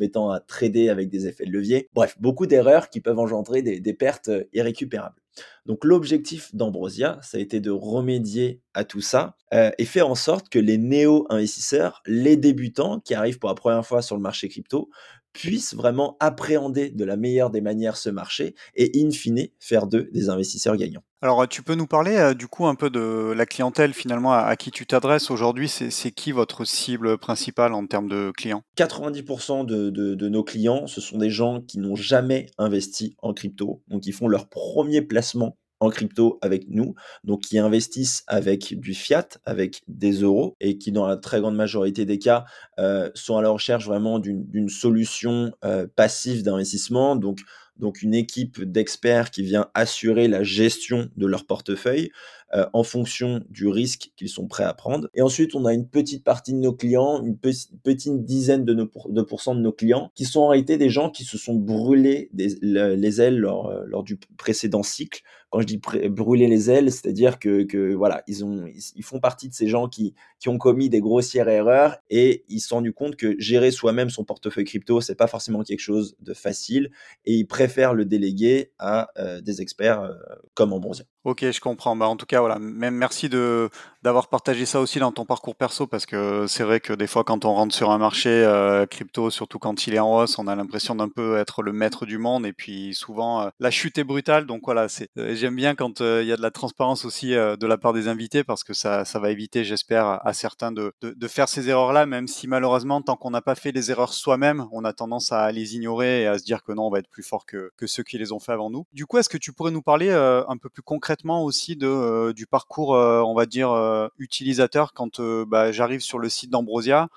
mettant, 0.00 0.30
à 0.30 0.40
trader 0.40 0.88
avec 0.88 1.08
des 1.08 1.26
effets 1.26 1.44
de 1.44 1.50
levier. 1.50 1.88
Bref, 1.94 2.16
beaucoup 2.20 2.46
d'erreurs 2.46 2.90
qui 2.90 3.00
peuvent 3.00 3.18
engendrer 3.18 3.62
des, 3.62 3.94
pertes 3.94 4.30
irrécupérables. 4.52 5.16
Donc 5.64 5.84
l'objectif 5.84 6.54
d'Ambrosia, 6.54 7.18
ça 7.22 7.38
a 7.38 7.40
été 7.40 7.60
de 7.60 7.70
remédier 7.70 8.60
à 8.74 8.84
tout 8.84 9.00
ça 9.00 9.36
euh, 9.54 9.70
et 9.78 9.84
faire 9.84 10.08
en 10.08 10.14
sorte 10.14 10.48
que 10.48 10.58
les 10.58 10.76
néo-investisseurs, 10.76 12.02
les 12.06 12.36
débutants 12.36 13.00
qui 13.00 13.14
arrivent 13.14 13.38
pour 13.38 13.48
la 13.48 13.54
première 13.54 13.86
fois 13.86 14.02
sur 14.02 14.16
le 14.16 14.22
marché 14.22 14.48
crypto, 14.48 14.90
puissent 15.32 15.74
vraiment 15.74 16.16
appréhender 16.20 16.90
de 16.90 17.04
la 17.04 17.16
meilleure 17.16 17.50
des 17.50 17.60
manières 17.60 17.96
ce 17.96 18.10
marché 18.10 18.54
et 18.74 18.92
in 18.96 19.10
fine 19.10 19.48
faire 19.58 19.86
d'eux 19.86 20.08
des 20.12 20.28
investisseurs 20.28 20.76
gagnants. 20.76 21.02
Alors 21.24 21.46
tu 21.46 21.62
peux 21.62 21.76
nous 21.76 21.86
parler 21.86 22.16
euh, 22.16 22.34
du 22.34 22.48
coup 22.48 22.66
un 22.66 22.74
peu 22.74 22.90
de 22.90 23.32
la 23.36 23.46
clientèle 23.46 23.92
finalement 23.92 24.32
à, 24.32 24.56
qui 24.56 24.72
tu 24.72 24.86
t'adresses 24.86 25.30
aujourd'hui, 25.30 25.68
c'est 25.68 26.10
qui 26.10 26.32
votre 26.32 26.64
cible 26.64 27.16
principale 27.16 27.74
en 27.74 27.86
termes 27.86 28.08
de 28.08 28.32
clients? 28.36 28.64
90% 28.76 29.64
de, 29.64 29.90
de, 29.90 30.28
nos 30.28 30.42
clients, 30.42 30.88
ce 30.88 31.00
sont 31.00 31.18
des 31.18 31.30
gens 31.30 31.60
qui 31.60 31.78
n'ont 31.78 31.94
jamais 31.94 32.46
investi 32.58 33.14
en 33.22 33.34
crypto, 33.34 33.82
donc 33.86 34.06
ils 34.06 34.12
font 34.12 34.26
leur 34.26 34.48
premier 34.48 35.00
placement 35.00 35.56
en 35.82 35.90
crypto 35.90 36.38
avec 36.42 36.68
nous, 36.68 36.94
donc 37.24 37.42
qui 37.42 37.58
investissent 37.58 38.22
avec 38.28 38.78
du 38.78 38.94
fiat, 38.94 39.26
avec 39.44 39.82
des 39.88 40.12
euros, 40.22 40.56
et 40.60 40.78
qui 40.78 40.92
dans 40.92 41.06
la 41.08 41.16
très 41.16 41.40
grande 41.40 41.56
majorité 41.56 42.06
des 42.06 42.20
cas 42.20 42.44
euh, 42.78 43.10
sont 43.14 43.36
à 43.36 43.42
la 43.42 43.50
recherche 43.50 43.84
vraiment 43.84 44.20
d'une 44.20 44.68
solution 44.68 45.52
euh, 45.64 45.88
passive 45.96 46.44
d'investissement, 46.44 47.16
donc 47.16 47.40
donc 47.78 48.02
une 48.02 48.14
équipe 48.14 48.62
d'experts 48.62 49.30
qui 49.30 49.42
vient 49.42 49.68
assurer 49.74 50.28
la 50.28 50.44
gestion 50.44 51.08
de 51.16 51.26
leur 51.26 51.46
portefeuille 51.46 52.10
euh, 52.54 52.66
en 52.74 52.82
fonction 52.82 53.42
du 53.48 53.66
risque 53.66 54.10
qu'ils 54.14 54.28
sont 54.28 54.46
prêts 54.46 54.64
à 54.64 54.74
prendre. 54.74 55.08
Et 55.14 55.22
ensuite, 55.22 55.54
on 55.54 55.64
a 55.64 55.72
une 55.72 55.88
petite 55.88 56.22
partie 56.22 56.52
de 56.52 56.58
nos 56.58 56.74
clients, 56.74 57.22
une 57.24 57.38
petite 57.38 58.24
dizaine 58.26 58.66
de, 58.66 58.74
nos, 58.74 58.90
de 59.08 59.22
pourcents 59.22 59.54
de 59.54 59.60
nos 59.60 59.72
clients, 59.72 60.10
qui 60.14 60.26
sont 60.26 60.40
en 60.40 60.48
réalité 60.48 60.76
des 60.76 60.90
gens 60.90 61.08
qui 61.08 61.24
se 61.24 61.38
sont 61.38 61.54
brûlés 61.54 62.28
les 62.34 63.20
ailes 63.22 63.38
lors, 63.38 63.70
euh, 63.70 63.84
lors 63.86 64.02
du 64.02 64.18
précédent 64.36 64.82
cycle. 64.82 65.22
Quand 65.48 65.60
je 65.60 65.66
dis 65.66 65.80
brûler 66.10 66.46
les 66.46 66.70
ailes, 66.70 66.92
c'est-à-dire 66.92 67.38
que, 67.38 67.62
que, 67.62 67.94
voilà, 67.94 68.22
ils, 68.26 68.44
ont, 68.44 68.66
ils, 68.66 69.02
font 69.02 69.18
partie 69.18 69.48
de 69.48 69.54
ces 69.54 69.66
gens 69.66 69.88
qui, 69.88 70.14
qui 70.38 70.50
ont 70.50 70.58
commis 70.58 70.90
des 70.90 71.00
grossières 71.00 71.48
erreurs 71.48 71.96
et 72.10 72.44
ils 72.48 72.60
se 72.60 72.68
sont 72.68 72.76
rendus 72.76 72.92
compte 72.92 73.16
que 73.16 73.34
gérer 73.38 73.70
soi-même 73.70 74.10
son 74.10 74.24
portefeuille 74.24 74.64
crypto, 74.64 75.00
c'est 75.00 75.14
pas 75.14 75.26
forcément 75.26 75.62
quelque 75.62 75.80
chose 75.80 76.16
de 76.20 76.34
facile 76.34 76.90
et 77.24 77.34
ils 77.34 77.46
préfèrent 77.46 77.94
le 77.94 78.04
déléguer 78.04 78.72
à 78.78 79.08
euh, 79.18 79.40
des 79.40 79.62
experts 79.62 80.10
comme 80.54 80.72
Ambrosia. 80.72 81.04
Ok, 81.24 81.48
je 81.48 81.60
comprends. 81.60 81.94
Bah, 81.94 82.08
en 82.08 82.16
tout 82.16 82.26
cas, 82.26 82.40
voilà, 82.40 82.58
même 82.58 82.96
merci 82.96 83.28
de 83.28 83.70
d'avoir 84.02 84.26
partagé 84.28 84.66
ça 84.66 84.80
aussi 84.80 84.98
dans 84.98 85.12
ton 85.12 85.24
parcours 85.24 85.54
perso 85.54 85.86
parce 85.86 86.06
que 86.06 86.46
c'est 86.48 86.64
vrai 86.64 86.80
que 86.80 86.92
des 86.92 87.06
fois, 87.06 87.22
quand 87.22 87.44
on 87.44 87.54
rentre 87.54 87.72
sur 87.72 87.92
un 87.92 87.98
marché 87.98 88.28
euh, 88.30 88.84
crypto, 88.84 89.30
surtout 89.30 89.60
quand 89.60 89.86
il 89.86 89.94
est 89.94 90.00
en 90.00 90.12
hausse, 90.12 90.40
on 90.40 90.48
a 90.48 90.56
l'impression 90.56 90.96
d'un 90.96 91.08
peu 91.08 91.38
être 91.38 91.62
le 91.62 91.72
maître 91.72 92.04
du 92.04 92.18
monde 92.18 92.44
et 92.44 92.52
puis 92.52 92.94
souvent 92.94 93.42
euh, 93.42 93.50
la 93.60 93.70
chute 93.70 93.98
est 93.98 94.04
brutale. 94.04 94.46
Donc 94.46 94.62
voilà, 94.64 94.88
c'est 94.88 95.08
euh, 95.16 95.36
j'aime 95.36 95.54
bien 95.54 95.76
quand 95.76 96.00
il 96.00 96.26
y 96.26 96.32
a 96.32 96.36
de 96.36 96.42
la 96.42 96.50
transparence 96.50 97.04
aussi 97.04 97.30
de 97.30 97.66
la 97.66 97.78
part 97.78 97.92
des 97.92 98.08
invités 98.08 98.42
parce 98.42 98.64
que 98.64 98.74
ça 98.74 99.04
ça 99.04 99.20
va 99.20 99.30
éviter, 99.30 99.62
j'espère, 99.62 100.26
à 100.26 100.32
certains 100.32 100.72
de, 100.72 100.92
de, 101.00 101.12
de 101.12 101.28
faire 101.28 101.48
ces 101.48 101.68
erreurs-là, 101.68 102.04
même 102.04 102.26
si 102.26 102.48
malheureusement, 102.48 103.00
tant 103.00 103.14
qu'on 103.14 103.30
n'a 103.30 103.42
pas 103.42 103.54
fait 103.54 103.70
les 103.70 103.92
erreurs 103.92 104.14
soi-même, 104.14 104.66
on 104.72 104.84
a 104.84 104.92
tendance 104.92 105.30
à 105.30 105.52
les 105.52 105.76
ignorer 105.76 106.22
et 106.22 106.26
à 106.26 106.38
se 106.38 106.42
dire 106.42 106.64
que 106.64 106.72
non, 106.72 106.88
on 106.88 106.90
va 106.90 106.98
être 106.98 107.08
plus 107.08 107.22
fort 107.22 107.46
que 107.46 107.70
que 107.76 107.86
ceux 107.86 108.02
qui 108.02 108.18
les 108.18 108.32
ont 108.32 108.40
fait 108.40 108.52
avant 108.52 108.70
nous. 108.70 108.84
Du 108.92 109.06
coup, 109.06 109.18
est-ce 109.18 109.28
que 109.28 109.38
tu 109.38 109.52
pourrais 109.52 109.70
nous 109.70 109.82
parler 109.82 110.10
un 110.10 110.56
peu 110.56 110.68
plus 110.68 110.82
concrètement 110.82 111.11
aussi 111.24 111.76
de, 111.76 111.86
euh, 111.86 112.32
du 112.32 112.46
parcours, 112.46 112.94
euh, 112.94 113.22
on 113.22 113.34
va 113.34 113.46
dire, 113.46 113.70
euh, 113.70 114.08
utilisateur 114.18 114.92
quand 114.92 115.20
bah, 115.20 115.72
j'arrive 115.72 116.00
sur 116.00 116.18
le 116.18 116.28
site 116.28 116.50
d'Ambrosia. 116.50 117.08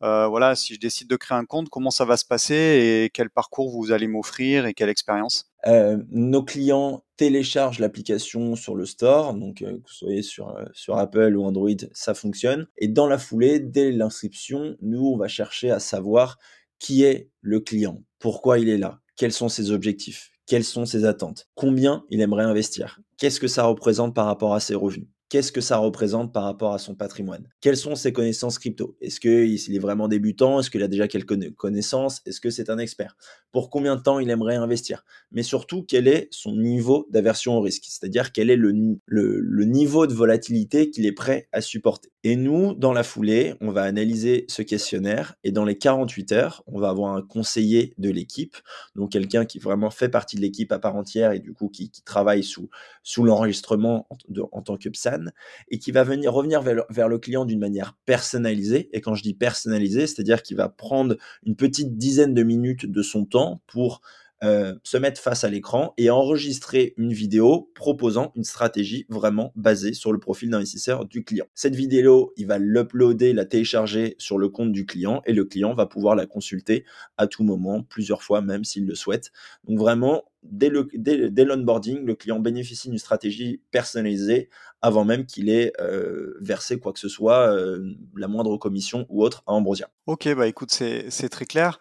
voilà, 0.00 0.56
si 0.56 0.74
je 0.74 0.80
décide 0.80 1.08
de 1.08 1.16
créer 1.16 1.38
un 1.38 1.44
compte, 1.44 1.68
comment 1.68 1.92
ça 1.92 2.04
va 2.04 2.16
se 2.16 2.24
passer 2.24 2.54
et 2.54 3.10
quel 3.14 3.30
parcours 3.30 3.70
vous 3.70 3.92
allez 3.92 4.08
m'offrir 4.08 4.66
et 4.66 4.74
quelle 4.74 4.88
expérience? 4.88 5.52
Nos 6.10 6.42
clients 6.42 7.04
téléchargent 7.16 7.78
l'application 7.78 8.56
sur 8.56 8.74
le 8.74 8.84
store, 8.84 9.34
donc 9.34 9.58
que 9.58 9.66
vous 9.66 9.88
soyez 9.88 10.22
sur, 10.22 10.56
sur 10.72 10.98
Apple 10.98 11.36
ou 11.36 11.44
Android, 11.44 11.70
ça 11.92 12.14
fonctionne. 12.14 12.66
Et 12.78 12.88
dans 12.88 13.06
la 13.06 13.18
foulée, 13.18 13.60
dès 13.60 13.92
l'inscription, 13.92 14.76
nous, 14.82 15.06
on 15.06 15.16
va 15.16 15.28
chercher 15.28 15.70
à 15.70 15.78
savoir 15.78 16.38
qui 16.80 17.04
est 17.04 17.30
le 17.40 17.60
client, 17.60 18.02
pourquoi 18.18 18.58
il 18.58 18.68
est 18.68 18.78
là, 18.78 19.00
quels 19.14 19.32
sont 19.32 19.48
ses 19.48 19.70
objectifs, 19.70 20.31
quelles 20.46 20.64
sont 20.64 20.86
ses 20.86 21.04
attentes, 21.04 21.48
combien 21.54 22.04
il 22.10 22.20
aimerait 22.20 22.44
investir, 22.44 23.00
qu'est-ce 23.18 23.40
que 23.40 23.48
ça 23.48 23.64
représente 23.64 24.14
par 24.14 24.26
rapport 24.26 24.54
à 24.54 24.60
ses 24.60 24.74
revenus? 24.74 25.11
Qu'est-ce 25.32 25.50
que 25.50 25.62
ça 25.62 25.78
représente 25.78 26.30
par 26.30 26.42
rapport 26.42 26.74
à 26.74 26.78
son 26.78 26.94
patrimoine? 26.94 27.48
Quelles 27.62 27.78
sont 27.78 27.94
ses 27.94 28.12
connaissances 28.12 28.58
crypto? 28.58 28.98
Est-ce 29.00 29.18
qu'il 29.18 29.74
est 29.74 29.78
vraiment 29.78 30.06
débutant? 30.06 30.60
Est-ce 30.60 30.68
qu'il 30.68 30.82
a 30.82 30.88
déjà 30.88 31.08
quelques 31.08 31.54
connaissances? 31.54 32.20
Est-ce 32.26 32.38
que 32.38 32.50
c'est 32.50 32.68
un 32.68 32.76
expert? 32.76 33.16
Pour 33.50 33.70
combien 33.70 33.96
de 33.96 34.02
temps 34.02 34.18
il 34.18 34.28
aimerait 34.28 34.56
investir? 34.56 35.06
Mais 35.30 35.42
surtout, 35.42 35.84
quel 35.88 36.06
est 36.06 36.28
son 36.30 36.54
niveau 36.54 37.08
d'aversion 37.10 37.56
au 37.56 37.62
risque? 37.62 37.84
C'est-à-dire 37.86 38.32
quel 38.32 38.50
est 38.50 38.56
le, 38.56 38.74
le, 39.06 39.64
niveau 39.64 40.06
de 40.06 40.12
volatilité 40.12 40.90
qu'il 40.90 41.06
est 41.06 41.12
prêt 41.12 41.48
à 41.50 41.62
supporter? 41.62 42.10
Et 42.24 42.36
nous, 42.36 42.74
dans 42.74 42.92
la 42.92 43.02
foulée, 43.02 43.54
on 43.62 43.70
va 43.70 43.84
analyser 43.84 44.44
ce 44.48 44.60
questionnaire 44.60 45.34
et 45.44 45.50
dans 45.50 45.64
les 45.64 45.78
48 45.78 46.32
heures, 46.32 46.62
on 46.66 46.78
va 46.78 46.90
avoir 46.90 47.16
un 47.16 47.22
conseiller 47.22 47.94
de 47.96 48.10
l'équipe, 48.10 48.56
donc 48.96 49.12
quelqu'un 49.12 49.46
qui 49.46 49.58
vraiment 49.58 49.90
fait 49.90 50.10
partie 50.10 50.36
de 50.36 50.42
l'équipe 50.42 50.70
à 50.72 50.78
part 50.78 50.94
entière 50.94 51.32
et 51.32 51.40
du 51.40 51.54
coup 51.54 51.68
qui, 51.68 51.90
travaille 52.04 52.44
sous, 52.44 52.68
sous 53.02 53.24
l'enregistrement 53.24 54.06
en, 54.10 54.16
en 54.52 54.62
tant 54.62 54.76
que 54.76 54.88
PSAN 54.88 55.21
et 55.68 55.78
qui 55.78 55.92
va 55.92 56.04
venir 56.04 56.32
revenir 56.32 56.62
vers 56.62 57.08
le, 57.08 57.18
client 57.18 57.44
d'une 57.44 57.60
manière 57.60 57.96
personnalisée. 58.04 58.88
Et 58.92 59.00
quand 59.00 59.14
je 59.14 59.22
dis 59.22 59.34
personnalisée, 59.34 60.06
c'est-à-dire 60.06 60.42
qu'il 60.42 60.56
va 60.56 60.68
prendre 60.68 61.16
une 61.44 61.56
petite 61.56 61.96
dizaine 61.96 62.34
de 62.34 62.42
minutes 62.42 62.86
de 62.86 63.02
son 63.02 63.24
temps 63.24 63.62
pour 63.66 64.00
euh, 64.42 64.74
se 64.82 64.96
mettre 64.96 65.20
face 65.20 65.44
à 65.44 65.48
l'écran 65.48 65.94
et 65.98 66.10
enregistrer 66.10 66.94
une 66.96 67.12
vidéo 67.12 67.70
proposant 67.76 68.32
une 68.34 68.42
stratégie 68.42 69.06
vraiment 69.08 69.52
basée 69.54 69.92
sur 69.92 70.12
le 70.12 70.18
profil 70.18 70.50
d'investisseur 70.50 71.04
du 71.04 71.22
client. 71.22 71.46
Cette 71.54 71.76
vidéo, 71.76 72.32
il 72.36 72.48
va 72.48 72.58
l'uploader, 72.58 73.34
la 73.34 73.44
télécharger 73.44 74.16
sur 74.18 74.38
le 74.38 74.48
compte 74.48 74.72
du 74.72 74.84
client 74.84 75.22
et 75.26 75.32
le 75.32 75.44
client 75.44 75.74
va 75.74 75.86
pouvoir 75.86 76.16
la 76.16 76.26
consulter 76.26 76.84
à 77.18 77.28
tout 77.28 77.44
moment, 77.44 77.84
plusieurs 77.84 78.24
fois 78.24 78.40
même 78.40 78.64
s'il 78.64 78.84
le 78.84 78.96
souhaite. 78.96 79.30
Donc 79.68 79.78
vraiment, 79.78 80.24
dès 80.42 80.68
l'onboarding, 80.70 82.00
le, 82.00 82.04
le 82.04 82.14
client 82.14 82.40
bénéficie 82.40 82.88
d'une 82.88 82.98
stratégie 82.98 83.62
personnalisée 83.70 84.48
avant 84.80 85.04
même 85.04 85.24
qu'il 85.26 85.48
ait 85.48 85.72
euh, 85.80 86.34
versé 86.40 86.78
quoi 86.78 86.92
que 86.92 86.98
ce 86.98 87.08
soit, 87.08 87.54
euh, 87.54 87.94
la 88.16 88.26
moindre 88.26 88.56
commission 88.56 89.06
ou 89.08 89.22
autre 89.22 89.44
à 89.46 89.52
Ambrosia. 89.52 89.88
Ok, 90.06 90.28
bah 90.34 90.48
écoute, 90.48 90.70
c'est 90.70 91.28
très 91.28 91.46
clair. 91.46 91.78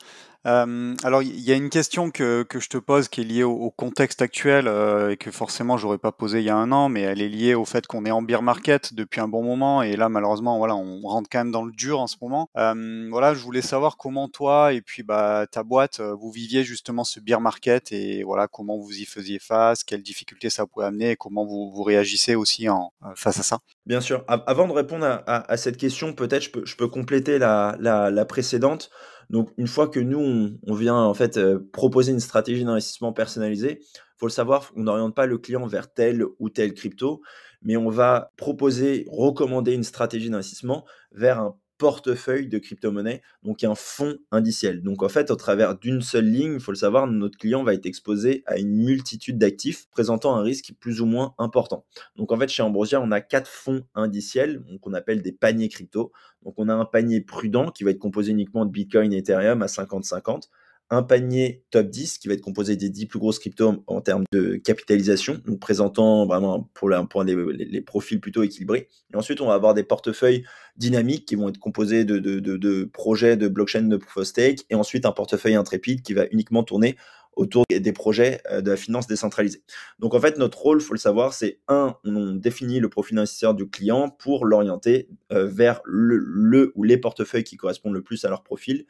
Euh, 0.47 0.95
alors, 1.03 1.21
il 1.21 1.39
y 1.39 1.51
a 1.51 1.55
une 1.55 1.69
question 1.69 2.09
que, 2.09 2.43
que, 2.43 2.59
je 2.59 2.69
te 2.69 2.77
pose 2.77 3.09
qui 3.09 3.21
est 3.21 3.23
liée 3.23 3.43
au, 3.43 3.69
contexte 3.69 4.21
actuel 4.21 4.67
euh, 4.67 5.11
et 5.11 5.17
que 5.17 5.31
forcément 5.31 5.77
j'aurais 5.77 5.97
pas 5.97 6.11
posé 6.11 6.39
il 6.39 6.45
y 6.45 6.49
a 6.49 6.55
un 6.55 6.71
an, 6.71 6.89
mais 6.89 7.01
elle 7.01 7.21
est 7.21 7.29
liée 7.29 7.53
au 7.53 7.65
fait 7.65 7.87
qu'on 7.87 8.05
est 8.05 8.11
en 8.11 8.21
beer 8.21 8.41
market 8.41 8.93
depuis 8.93 9.21
un 9.21 9.27
bon 9.27 9.43
moment 9.43 9.81
et 9.81 9.95
là 9.95 10.09
malheureusement 10.09 10.57
voilà 10.57 10.75
on 10.75 11.01
rentre 11.01 11.29
quand 11.31 11.39
même 11.39 11.51
dans 11.51 11.63
le 11.63 11.71
dur 11.71 11.99
en 11.99 12.07
ce 12.07 12.17
moment. 12.21 12.49
Euh, 12.57 13.07
voilà, 13.09 13.33
je 13.33 13.39
voulais 13.39 13.61
savoir 13.61 13.97
comment 13.97 14.27
toi 14.27 14.73
et 14.73 14.81
puis 14.81 15.03
bah 15.03 15.45
ta 15.49 15.63
boîte 15.63 16.01
vous 16.01 16.31
viviez 16.31 16.63
justement 16.63 17.03
ce 17.03 17.19
beer 17.19 17.39
market 17.39 17.91
et 17.91 18.23
voilà 18.23 18.47
comment 18.47 18.77
vous 18.77 18.91
y 18.91 19.05
faisiez 19.05 19.39
face, 19.39 19.83
quelles 19.83 20.03
difficultés 20.03 20.49
ça 20.49 20.65
pouvait 20.65 20.85
amener 20.85 21.11
et 21.11 21.15
comment 21.15 21.45
vous, 21.45 21.71
vous 21.71 21.83
réagissez 21.83 22.35
aussi 22.35 22.67
en, 22.69 22.91
face 23.15 23.39
à 23.39 23.43
ça. 23.43 23.59
Bien 23.85 24.01
sûr. 24.01 24.23
Avant 24.27 24.67
de 24.67 24.73
répondre 24.73 25.23
à, 25.25 25.57
cette 25.57 25.77
question, 25.77 26.13
peut-être 26.13 26.43
je 26.43 26.75
peux, 26.75 26.87
compléter 26.87 27.39
la, 27.39 27.75
la 27.79 28.25
précédente. 28.25 28.91
Donc, 29.31 29.49
une 29.57 29.67
fois 29.67 29.87
que 29.87 30.01
nous, 30.01 30.59
on, 30.67 30.73
vient 30.73 30.97
en 30.97 31.13
fait 31.13 31.37
euh, 31.37 31.59
proposer 31.71 32.11
une 32.11 32.19
stratégie 32.19 32.65
d'investissement 32.65 33.13
personnalisée, 33.13 33.79
faut 34.17 34.25
le 34.25 34.31
savoir, 34.31 34.71
on 34.75 34.83
n'oriente 34.83 35.15
pas 35.15 35.25
le 35.25 35.37
client 35.37 35.65
vers 35.65 35.91
tel 35.91 36.25
ou 36.39 36.49
tel 36.49 36.73
crypto, 36.73 37.21
mais 37.61 37.77
on 37.77 37.89
va 37.89 38.31
proposer, 38.35 39.05
recommander 39.09 39.73
une 39.73 39.85
stratégie 39.85 40.29
d'investissement 40.29 40.85
vers 41.13 41.39
un 41.39 41.55
portefeuille 41.81 42.47
de 42.47 42.59
crypto-monnaie, 42.59 43.23
donc 43.41 43.63
un 43.63 43.73
fonds 43.73 44.15
indiciel. 44.29 44.83
Donc 44.83 45.01
en 45.01 45.09
fait, 45.09 45.31
au 45.31 45.35
travers 45.35 45.75
d'une 45.75 46.03
seule 46.03 46.29
ligne, 46.29 46.53
il 46.53 46.59
faut 46.59 46.71
le 46.71 46.77
savoir, 46.77 47.07
notre 47.07 47.39
client 47.39 47.63
va 47.63 47.73
être 47.73 47.87
exposé 47.87 48.43
à 48.45 48.59
une 48.59 48.85
multitude 48.85 49.39
d'actifs 49.39 49.89
présentant 49.89 50.35
un 50.35 50.43
risque 50.43 50.73
plus 50.79 51.01
ou 51.01 51.07
moins 51.07 51.33
important. 51.39 51.83
Donc 52.17 52.31
en 52.31 52.37
fait, 52.37 52.49
chez 52.49 52.61
Ambrosia, 52.61 53.01
on 53.01 53.09
a 53.09 53.19
quatre 53.19 53.49
fonds 53.49 53.81
indiciels 53.95 54.63
qu'on 54.83 54.93
appelle 54.93 55.23
des 55.23 55.31
paniers 55.31 55.69
crypto. 55.69 56.11
Donc 56.43 56.53
on 56.57 56.69
a 56.69 56.75
un 56.75 56.85
panier 56.85 57.19
prudent 57.19 57.71
qui 57.71 57.83
va 57.83 57.89
être 57.89 57.97
composé 57.97 58.29
uniquement 58.31 58.63
de 58.65 58.71
Bitcoin 58.71 59.11
et 59.11 59.17
Ethereum 59.17 59.63
à 59.63 59.65
50-50 59.65 60.49
un 60.91 61.03
panier 61.03 61.63
top 61.71 61.87
10 61.87 62.17
qui 62.17 62.27
va 62.27 62.33
être 62.33 62.41
composé 62.41 62.75
des 62.75 62.89
10 62.89 63.05
plus 63.05 63.17
grosses 63.17 63.39
cryptos 63.39 63.81
en 63.87 64.01
termes 64.01 64.25
de 64.33 64.57
capitalisation, 64.57 65.41
donc 65.45 65.59
présentant 65.59 66.25
vraiment 66.25 66.69
pour, 66.73 66.89
le, 66.89 67.07
point 67.07 67.23
les, 67.23 67.81
profils 67.81 68.19
plutôt 68.19 68.43
équilibrés. 68.43 68.89
Et 69.13 69.15
ensuite, 69.15 69.39
on 69.39 69.47
va 69.47 69.53
avoir 69.53 69.73
des 69.73 69.83
portefeuilles 69.83 70.43
dynamiques 70.75 71.25
qui 71.25 71.35
vont 71.35 71.47
être 71.47 71.59
composés 71.59 72.03
de, 72.03 72.19
de, 72.19 72.39
de 72.39 72.83
projets 72.83 73.37
de 73.37 73.47
blockchain 73.47 73.83
de 73.83 73.95
proof 73.95 74.17
of 74.17 74.23
stake, 74.25 74.65
et 74.69 74.75
ensuite 74.75 75.05
un 75.05 75.13
portefeuille 75.13 75.55
intrépide 75.55 76.01
qui 76.01 76.13
va 76.13 76.25
uniquement 76.31 76.63
tourner 76.63 76.97
autour 77.35 77.63
des 77.69 77.93
projets 77.93 78.41
euh, 78.51 78.61
de 78.61 78.71
la 78.71 78.77
finance 78.77 79.07
décentralisée. 79.07 79.63
Donc 79.99 80.13
en 80.13 80.19
fait, 80.19 80.37
notre 80.37 80.59
rôle, 80.59 80.81
faut 80.81 80.93
le 80.93 80.99
savoir, 80.99 81.33
c'est 81.33 81.59
un, 81.67 81.95
on 82.03 82.33
définit 82.33 82.79
le 82.79 82.89
profil 82.89 83.17
investisseur 83.17 83.53
du 83.53 83.69
client 83.69 84.09
pour 84.09 84.45
l'orienter 84.45 85.07
euh, 85.31 85.45
vers 85.45 85.81
le, 85.85 86.71
ou 86.75 86.83
les 86.83 86.97
portefeuilles 86.97 87.43
qui 87.43 87.57
correspondent 87.57 87.93
le 87.93 88.03
plus 88.03 88.25
à 88.25 88.29
leur 88.29 88.43
profil. 88.43 88.85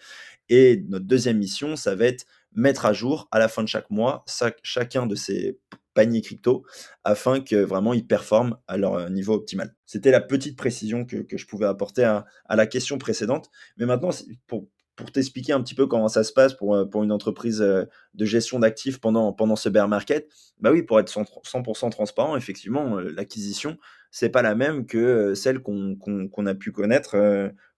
Et 0.50 0.84
notre 0.90 1.06
deuxième 1.06 1.38
mission, 1.38 1.76
ça 1.76 1.96
va 1.96 2.06
être 2.06 2.26
mettre 2.54 2.86
à 2.86 2.94
jour 2.94 3.28
à 3.32 3.40
la 3.40 3.48
fin 3.48 3.64
de 3.64 3.68
chaque 3.68 3.90
mois 3.90 4.26
chacun 4.64 5.06
de 5.06 5.16
ces 5.16 5.58
paniers 5.94 6.22
crypto 6.22 6.66
afin 7.04 7.42
que 7.42 7.56
vraiment 7.56 7.94
ils 7.94 8.06
performent 8.06 8.58
à 8.68 8.78
leur 8.78 8.96
euh, 8.96 9.10
niveau 9.10 9.34
optimal. 9.34 9.76
C'était 9.86 10.12
la 10.12 10.22
petite 10.22 10.58
précision 10.58 11.06
que, 11.06 11.26
je 11.30 11.46
pouvais 11.46 11.66
apporter 11.66 12.04
à, 12.04 12.26
à, 12.46 12.56
la 12.56 12.66
question 12.66 12.98
précédente. 12.98 13.50
Mais 13.78 13.86
maintenant, 13.86 14.12
pour, 14.48 14.68
pour 14.96 15.12
t'expliquer 15.12 15.54
un 15.54 15.62
petit 15.62 15.76
peu 15.76 15.88
comment 15.88 16.08
ça 16.08 16.24
se 16.24 16.34
passe 16.34 16.54
pour, 16.54 16.76
euh, 16.76 16.86
une 16.96 17.12
entreprise 17.12 17.62
euh, 17.62 17.86
de 18.14 18.26
gestion 18.26 18.60
d'actifs 18.60 19.00
pendant, 19.00 19.34
pendant 19.34 19.56
ce 19.56 19.70
bear 19.70 19.88
market, 19.88 20.30
bah 20.60 20.72
oui, 20.72 20.84
pour 20.84 21.00
être 21.00 21.10
100% 21.10 21.90
transparent, 21.92 22.36
effectivement, 22.36 22.98
euh, 22.98 23.12
l'acquisition, 23.16 23.78
c'est 24.12 24.30
pas 24.30 24.42
la 24.42 24.56
même 24.56 24.86
que 24.86 25.34
celle 25.36 25.60
qu'on 25.60 26.46
a 26.46 26.56
pu 26.56 26.72
connaître 26.74 27.16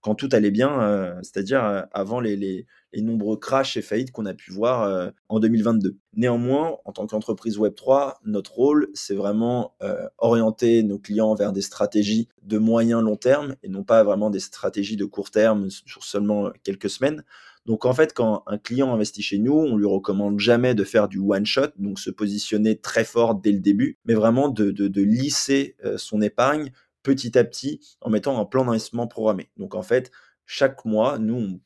quand 0.01 0.15
tout 0.15 0.29
allait 0.32 0.50
bien, 0.50 1.15
c'est-à-dire 1.22 1.86
avant 1.91 2.20
les, 2.20 2.65
les, 2.93 3.01
nombreux 3.01 3.38
crashs 3.38 3.77
et 3.77 3.81
faillites 3.81 4.12
qu'on 4.12 4.25
a 4.25 4.33
pu 4.33 4.51
voir 4.51 5.12
en 5.29 5.39
2022. 5.39 5.97
Néanmoins, 6.15 6.77
en 6.85 6.91
tant 6.91 7.07
qu'entreprise 7.07 7.57
Web3, 7.57 8.15
notre 8.25 8.53
rôle, 8.53 8.89
c'est 8.93 9.15
vraiment 9.15 9.75
orienter 10.17 10.83
nos 10.83 11.00
clients 11.00 11.35
vers 11.35 11.51
des 11.51 11.62
stratégies 11.62 12.27
de 12.43 12.57
moyen 12.57 13.01
long 13.01 13.15
terme 13.15 13.55
et 13.63 13.69
non 13.69 13.83
pas 13.83 14.03
vraiment 14.03 14.29
des 14.29 14.39
stratégies 14.39 14.97
de 14.97 15.05
court 15.05 15.31
terme 15.31 15.69
sur 15.69 16.03
seulement 16.03 16.51
quelques 16.63 16.89
semaines. 16.89 17.23
Donc 17.65 17.85
en 17.85 17.93
fait, 17.93 18.13
quand 18.13 18.43
un 18.45 18.57
client 18.57 18.93
investit 18.93 19.21
chez 19.21 19.38
nous, 19.38 19.53
on 19.53 19.77
lui 19.77 19.85
recommande 19.85 20.39
jamais 20.39 20.75
de 20.75 20.83
faire 20.83 21.07
du 21.07 21.19
one 21.19 21.45
shot, 21.45 21.67
donc 21.77 22.00
se 22.00 22.09
positionner 22.09 22.77
très 22.77 23.05
fort 23.05 23.35
dès 23.35 23.51
le 23.51 23.59
début, 23.59 23.97
mais 24.05 24.15
vraiment 24.15 24.50
de, 24.50 24.71
de, 24.71 25.01
lisser 25.01 25.75
euh, 25.85 25.97
son 25.97 26.21
épargne 26.21 26.71
petit 27.03 27.38
à 27.38 27.43
petit 27.43 27.79
en 28.01 28.09
mettant 28.09 28.39
un 28.39 28.45
plan 28.45 28.65
d'investissement 28.65 29.07
programmé. 29.07 29.50
Donc 29.57 29.75
en 29.75 29.81
fait, 29.81 30.12
chaque 30.45 30.83
mois, 30.83 31.19
nous, 31.19 31.35
on, 31.35 31.59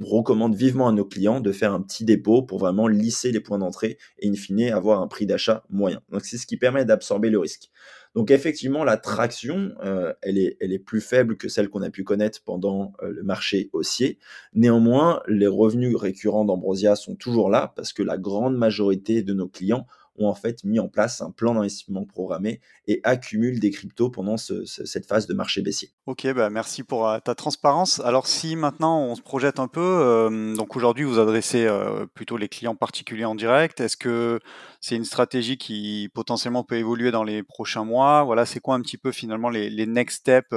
recommande 0.00 0.54
vivement 0.54 0.88
à 0.88 0.92
nos 0.92 1.04
clients 1.04 1.40
de 1.40 1.52
faire 1.52 1.72
un 1.72 1.80
petit 1.80 2.04
dépôt 2.04 2.42
pour 2.42 2.58
vraiment 2.58 2.88
lisser 2.88 3.32
les 3.32 3.40
points 3.40 3.58
d'entrée 3.58 3.98
et 4.18 4.28
in 4.28 4.34
fine 4.34 4.70
avoir 4.72 5.00
un 5.00 5.06
prix 5.06 5.26
d'achat 5.26 5.64
moyen. 5.70 6.00
Donc 6.10 6.24
c'est 6.24 6.38
ce 6.38 6.46
qui 6.46 6.56
permet 6.56 6.84
d'absorber 6.84 7.30
le 7.30 7.38
risque. 7.38 7.70
Donc 8.14 8.30
effectivement, 8.30 8.84
la 8.84 8.96
traction, 8.96 9.72
euh, 9.84 10.12
elle, 10.22 10.38
est, 10.38 10.56
elle 10.60 10.72
est 10.72 10.78
plus 10.78 11.00
faible 11.00 11.36
que 11.36 11.48
celle 11.48 11.68
qu'on 11.68 11.82
a 11.82 11.90
pu 11.90 12.04
connaître 12.04 12.42
pendant 12.42 12.92
euh, 13.02 13.12
le 13.12 13.22
marché 13.22 13.70
haussier. 13.72 14.18
Néanmoins, 14.54 15.22
les 15.28 15.46
revenus 15.46 15.94
récurrents 15.96 16.44
d'Ambrosia 16.44 16.96
sont 16.96 17.14
toujours 17.14 17.50
là 17.50 17.72
parce 17.76 17.92
que 17.92 18.02
la 18.02 18.18
grande 18.18 18.56
majorité 18.56 19.22
de 19.22 19.34
nos 19.34 19.48
clients 19.48 19.86
ont 20.18 20.28
en 20.28 20.34
fait 20.34 20.64
mis 20.64 20.80
en 20.80 20.88
place 20.88 21.20
un 21.20 21.30
plan 21.30 21.54
d'investissement 21.54 22.04
programmé 22.04 22.60
et 22.86 23.00
accumulent 23.04 23.60
des 23.60 23.70
cryptos 23.70 24.10
pendant 24.10 24.36
cette 24.36 25.06
phase 25.06 25.26
de 25.26 25.34
marché 25.34 25.62
baissier. 25.62 25.90
Ok, 26.06 26.26
bah 26.34 26.50
merci 26.50 26.82
pour 26.82 27.08
euh, 27.08 27.18
ta 27.18 27.34
transparence. 27.34 28.00
Alors 28.00 28.26
si 28.26 28.56
maintenant 28.56 29.00
on 29.00 29.14
se 29.14 29.22
projette 29.22 29.58
un 29.60 29.68
peu, 29.68 29.80
euh, 29.80 30.54
donc 30.56 30.76
aujourd'hui 30.76 31.04
vous 31.04 31.18
adressez 31.18 31.66
euh, 31.66 32.06
plutôt 32.06 32.36
les 32.36 32.48
clients 32.48 32.74
particuliers 32.74 33.24
en 33.24 33.34
direct, 33.34 33.80
est-ce 33.80 33.96
que 33.96 34.40
c'est 34.80 34.96
une 34.96 35.04
stratégie 35.04 35.58
qui 35.58 36.08
potentiellement 36.14 36.64
peut 36.64 36.76
évoluer 36.76 37.10
dans 37.10 37.24
les 37.24 37.42
prochains 37.42 37.84
mois 37.84 38.24
Voilà, 38.24 38.46
c'est 38.46 38.60
quoi 38.60 38.74
un 38.74 38.80
petit 38.80 38.98
peu 38.98 39.12
finalement 39.12 39.50
les, 39.50 39.86
next 39.86 40.18
steps 40.20 40.50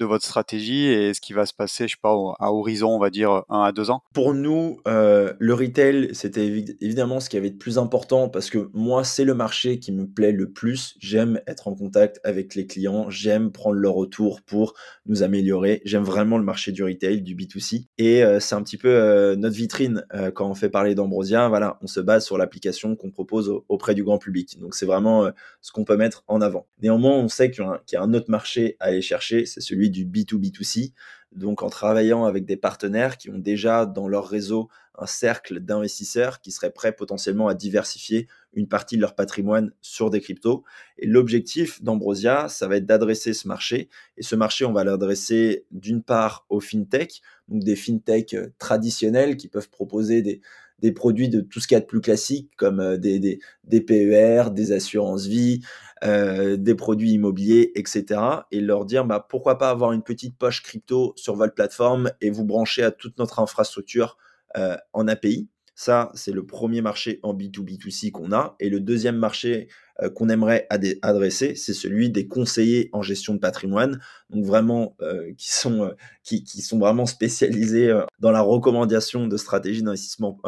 de 0.00 0.06
votre 0.06 0.24
stratégie 0.24 0.86
et 0.86 1.14
ce 1.14 1.20
qui 1.20 1.32
va 1.32 1.46
se 1.46 1.54
passer, 1.54 1.86
je 1.86 1.92
sais 1.92 2.00
pas, 2.02 2.10
à 2.40 2.52
horizon, 2.52 2.88
on 2.88 2.98
va 2.98 3.10
dire, 3.10 3.44
un 3.48 3.62
à 3.62 3.70
deux 3.72 3.90
ans? 3.90 4.02
Pour 4.14 4.34
nous, 4.34 4.80
euh, 4.88 5.34
le 5.38 5.54
retail, 5.54 6.08
c'était 6.14 6.46
évidemment 6.80 7.20
ce 7.20 7.28
qui 7.28 7.36
avait 7.36 7.50
de 7.50 7.58
plus 7.58 7.78
important 7.78 8.28
parce 8.28 8.50
que 8.50 8.70
moi, 8.72 9.04
c'est 9.04 9.24
le 9.24 9.34
marché 9.34 9.78
qui 9.78 9.92
me 9.92 10.06
plaît 10.06 10.32
le 10.32 10.50
plus. 10.50 10.96
J'aime 10.98 11.40
être 11.46 11.68
en 11.68 11.74
contact 11.74 12.18
avec 12.24 12.54
les 12.54 12.66
clients, 12.66 13.10
j'aime 13.10 13.52
prendre 13.52 13.76
leur 13.76 13.94
retour 13.94 14.40
pour 14.40 14.74
nous 15.06 15.22
améliorer. 15.22 15.82
J'aime 15.84 16.04
vraiment 16.04 16.38
le 16.38 16.44
marché 16.44 16.72
du 16.72 16.82
retail, 16.82 17.20
du 17.20 17.36
B2C. 17.36 17.86
Et 17.98 18.24
euh, 18.24 18.40
c'est 18.40 18.54
un 18.54 18.62
petit 18.62 18.78
peu 18.78 18.88
euh, 18.88 19.36
notre 19.36 19.56
vitrine 19.56 20.04
quand 20.34 20.48
on 20.48 20.54
fait 20.54 20.70
parler 20.70 20.94
d'Ambrosia. 20.94 21.48
Voilà, 21.48 21.78
on 21.82 21.86
se 21.86 22.00
base 22.00 22.24
sur 22.24 22.38
l'application 22.38 22.96
qu'on 22.96 23.10
propose 23.10 23.39
auprès 23.68 23.94
du 23.94 24.04
grand 24.04 24.18
public. 24.18 24.58
Donc 24.58 24.74
c'est 24.74 24.86
vraiment 24.86 25.30
ce 25.60 25.72
qu'on 25.72 25.84
peut 25.84 25.96
mettre 25.96 26.24
en 26.28 26.40
avant. 26.40 26.66
Néanmoins, 26.82 27.16
on 27.16 27.28
sait 27.28 27.50
qu'il 27.50 27.64
y, 27.92 27.96
a 27.96 28.02
un 28.02 28.14
autre 28.14 28.30
marché 28.30 28.76
à 28.80 28.86
aller 28.86 29.02
chercher, 29.02 29.46
c'est 29.46 29.60
celui 29.60 29.90
du 29.90 30.04
B2B2C. 30.04 30.92
donc 31.32 31.62
en 31.62 31.70
travaillant 31.70 32.24
avec 32.24 32.44
des 32.44 32.56
partenaires 32.56 33.16
qui 33.16 33.30
ont 33.30 33.38
déjà 33.38 33.86
dans 33.86 34.08
leur 34.08 34.28
réseau 34.28 34.68
un 35.00 35.06
cercle 35.06 35.60
d'investisseurs 35.60 36.40
qui 36.40 36.52
seraient 36.52 36.72
prêts 36.72 36.92
potentiellement 36.92 37.48
à 37.48 37.54
diversifier 37.54 38.28
une 38.52 38.68
partie 38.68 38.96
de 38.96 39.00
leur 39.00 39.14
patrimoine 39.14 39.72
sur 39.80 40.10
des 40.10 40.20
cryptos. 40.20 40.62
Et 40.98 41.06
l'objectif 41.06 41.82
d'Ambrosia, 41.82 42.48
ça 42.48 42.68
va 42.68 42.76
être 42.76 42.86
d'adresser 42.86 43.32
ce 43.32 43.48
marché. 43.48 43.88
Et 44.18 44.22
ce 44.22 44.36
marché, 44.36 44.64
on 44.64 44.72
va 44.72 44.84
l'adresser 44.84 45.64
d'une 45.70 46.02
part 46.02 46.44
aux 46.50 46.60
fintech, 46.60 47.22
donc 47.48 47.64
des 47.64 47.76
fintech 47.76 48.34
euh, 48.34 48.48
traditionnels 48.58 49.36
qui 49.36 49.48
peuvent 49.48 49.70
proposer 49.70 50.20
des, 50.20 50.40
des 50.80 50.92
produits 50.92 51.28
de 51.28 51.40
tout 51.40 51.60
ce 51.60 51.68
qu'il 51.68 51.74
y 51.74 51.78
a 51.78 51.80
de 51.80 51.86
plus 51.86 52.00
classique, 52.00 52.50
comme 52.56 52.80
euh, 52.80 52.96
des, 52.96 53.18
des, 53.64 53.80
PER, 53.80 54.50
des 54.50 54.72
assurances 54.72 55.26
vie, 55.26 55.60
euh, 56.04 56.56
des 56.56 56.74
produits 56.74 57.12
immobiliers, 57.12 57.72
etc. 57.74 58.20
Et 58.50 58.60
leur 58.60 58.84
dire 58.84 59.04
bah, 59.04 59.24
pourquoi 59.28 59.58
pas 59.58 59.70
avoir 59.70 59.92
une 59.92 60.02
petite 60.02 60.36
poche 60.36 60.62
crypto 60.62 61.12
sur 61.16 61.36
votre 61.36 61.54
plateforme 61.54 62.10
et 62.20 62.30
vous 62.30 62.44
brancher 62.44 62.82
à 62.82 62.90
toute 62.90 63.18
notre 63.18 63.40
infrastructure 63.40 64.16
euh, 64.56 64.76
en 64.92 65.06
API. 65.08 65.48
Ça, 65.82 66.12
c'est 66.12 66.32
le 66.32 66.44
premier 66.44 66.82
marché 66.82 67.20
en 67.22 67.32
B2B2C 67.32 68.10
qu'on 68.10 68.32
a. 68.32 68.54
Et 68.60 68.68
le 68.68 68.80
deuxième 68.80 69.16
marché 69.16 69.68
euh, 70.02 70.10
qu'on 70.10 70.28
aimerait 70.28 70.66
adresser, 70.68 71.54
c'est 71.54 71.72
celui 71.72 72.10
des 72.10 72.28
conseillers 72.28 72.90
en 72.92 73.00
gestion 73.00 73.32
de 73.32 73.38
patrimoine, 73.38 73.98
donc 74.28 74.44
vraiment 74.44 74.94
euh, 75.00 75.32
qui, 75.38 75.50
sont, 75.50 75.84
euh, 75.84 75.94
qui, 76.22 76.44
sont 76.60 76.78
vraiment 76.78 77.06
spécialisés 77.06 77.98
dans 78.18 78.30
la 78.30 78.42
recommandation 78.42 79.26
de 79.26 79.36
stratégies 79.38 79.82
d'investissement, 79.82 80.38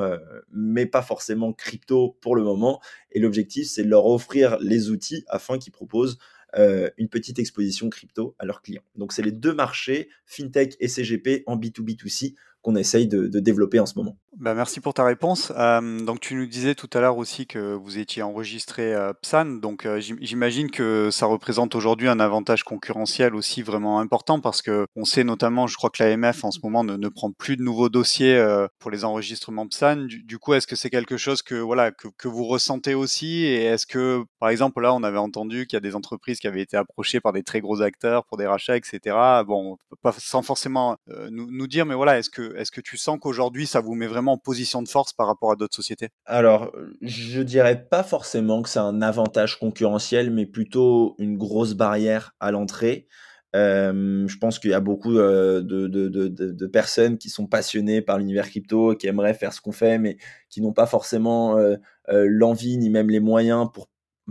mais 0.52 0.84
pas 0.84 1.00
forcément 1.00 1.54
crypto 1.54 2.18
pour 2.20 2.36
le 2.36 2.42
moment. 2.42 2.82
Et 3.12 3.18
l'objectif, 3.18 3.66
c'est 3.70 3.84
de 3.84 3.88
leur 3.88 4.04
offrir 4.04 4.58
les 4.60 4.90
outils 4.90 5.24
afin 5.28 5.56
qu'ils 5.56 5.72
proposent 5.72 6.18
une 6.54 7.08
petite 7.08 7.38
exposition 7.38 7.88
crypto 7.88 8.36
à 8.38 8.44
leurs 8.44 8.60
clients. 8.60 8.84
Donc 8.96 9.14
c'est 9.14 9.22
les 9.22 9.32
deux 9.32 9.54
marchés, 9.54 10.10
FinTech 10.26 10.76
et 10.78 10.88
CGP 10.88 11.42
en 11.46 11.56
B2B2C 11.56 12.34
qu'on 12.62 12.76
essaye 12.76 13.08
de, 13.08 13.26
développer 13.40 13.80
en 13.80 13.86
ce 13.86 13.98
moment. 13.98 14.16
Bah 14.38 14.54
merci 14.54 14.80
pour 14.80 14.94
ta 14.94 15.04
réponse. 15.04 15.52
Euh, 15.56 16.00
donc 16.00 16.20
tu 16.20 16.34
nous 16.34 16.46
disais 16.46 16.74
tout 16.74 16.88
à 16.94 17.00
l'heure 17.00 17.18
aussi 17.18 17.46
que 17.46 17.74
vous 17.74 17.98
étiez 17.98 18.22
enregistré 18.22 18.94
euh, 18.94 19.12
PSAN, 19.20 19.44
donc 19.44 19.84
euh, 19.84 20.00
j'imagine 20.00 20.70
que 20.70 21.10
ça 21.10 21.26
représente 21.26 21.74
aujourd'hui 21.74 22.08
un 22.08 22.18
avantage 22.18 22.62
concurrentiel 22.62 23.34
aussi 23.34 23.62
vraiment 23.62 24.00
important 24.00 24.40
parce 24.40 24.62
que 24.62 24.86
on 24.96 25.04
sait 25.04 25.24
notamment, 25.24 25.66
je 25.66 25.76
crois 25.76 25.90
que 25.90 26.02
l'AMF 26.02 26.44
en 26.44 26.50
ce 26.50 26.60
moment 26.62 26.82
ne, 26.82 27.08
prend 27.08 27.30
plus 27.32 27.56
de 27.56 27.62
nouveaux 27.62 27.88
dossiers 27.88 28.42
pour 28.78 28.90
les 28.90 29.04
enregistrements 29.04 29.66
PSAN. 29.66 30.06
Du, 30.06 30.38
coup, 30.38 30.54
est-ce 30.54 30.66
que 30.66 30.76
c'est 30.76 30.90
quelque 30.90 31.16
chose 31.16 31.42
que 31.42 31.56
voilà 31.56 31.90
que, 31.90 32.28
vous 32.28 32.44
ressentez 32.44 32.94
aussi? 32.94 33.44
Et 33.44 33.64
est-ce 33.64 33.86
que 33.86 34.24
par 34.38 34.48
exemple 34.48 34.80
là 34.80 34.94
on 34.94 35.02
avait 35.02 35.18
entendu 35.18 35.66
qu'il 35.66 35.76
y 35.76 35.78
a 35.78 35.80
des 35.80 35.94
entreprises 35.94 36.38
qui 36.38 36.46
avaient 36.46 36.62
été 36.62 36.76
approchées 36.76 37.20
par 37.20 37.32
des 37.32 37.42
très 37.42 37.60
gros 37.60 37.82
acteurs 37.82 38.24
pour 38.24 38.38
des 38.38 38.46
rachats, 38.46 38.76
etc. 38.76 39.16
Bon, 39.46 39.76
sans 40.18 40.42
forcément 40.42 40.96
nous 41.30 41.66
dire, 41.66 41.84
mais 41.84 41.94
voilà, 41.94 42.18
est-ce 42.18 42.30
que 42.30 42.51
est-ce 42.56 42.70
que 42.70 42.80
tu 42.80 42.96
sens 42.96 43.18
qu'aujourd'hui, 43.20 43.66
ça 43.66 43.80
vous 43.80 43.94
met 43.94 44.06
vraiment 44.06 44.32
en 44.32 44.38
position 44.38 44.82
de 44.82 44.88
force 44.88 45.12
par 45.12 45.26
rapport 45.26 45.52
à 45.52 45.56
d'autres 45.56 45.76
sociétés? 45.76 46.10
Alors, 46.26 46.72
je 47.00 47.42
dirais 47.42 47.86
pas 47.88 48.02
forcément 48.02 48.62
que 48.62 48.68
c'est 48.68 48.78
un 48.78 49.02
avantage 49.02 49.58
concurrentiel, 49.58 50.30
mais 50.30 50.46
plutôt 50.46 51.14
une 51.18 51.36
grosse 51.36 51.74
barrière 51.74 52.34
à 52.40 52.50
l'entrée. 52.50 53.06
Euh, 53.54 54.26
je 54.26 54.38
pense 54.38 54.58
qu'il 54.58 54.70
y 54.70 54.74
a 54.74 54.80
beaucoup 54.80 55.18
euh, 55.18 55.60
de, 55.62 56.66
personnes 56.66 57.18
qui 57.18 57.28
sont 57.28 57.46
passionnées 57.46 58.00
par 58.00 58.18
l'univers 58.18 58.48
crypto, 58.48 58.94
qui 58.94 59.06
aimeraient 59.06 59.34
faire 59.34 59.52
ce 59.52 59.60
qu'on 59.60 59.72
fait, 59.72 59.98
mais 59.98 60.16
qui 60.48 60.62
n'ont 60.62 60.72
pas 60.72 60.86
forcément 60.86 61.58
euh, 61.58 61.76
l'envie 62.08 62.78
ni 62.78 62.88
même 62.88 63.10
les 63.10 63.20
moyens 63.20 63.68
pour 63.72 63.88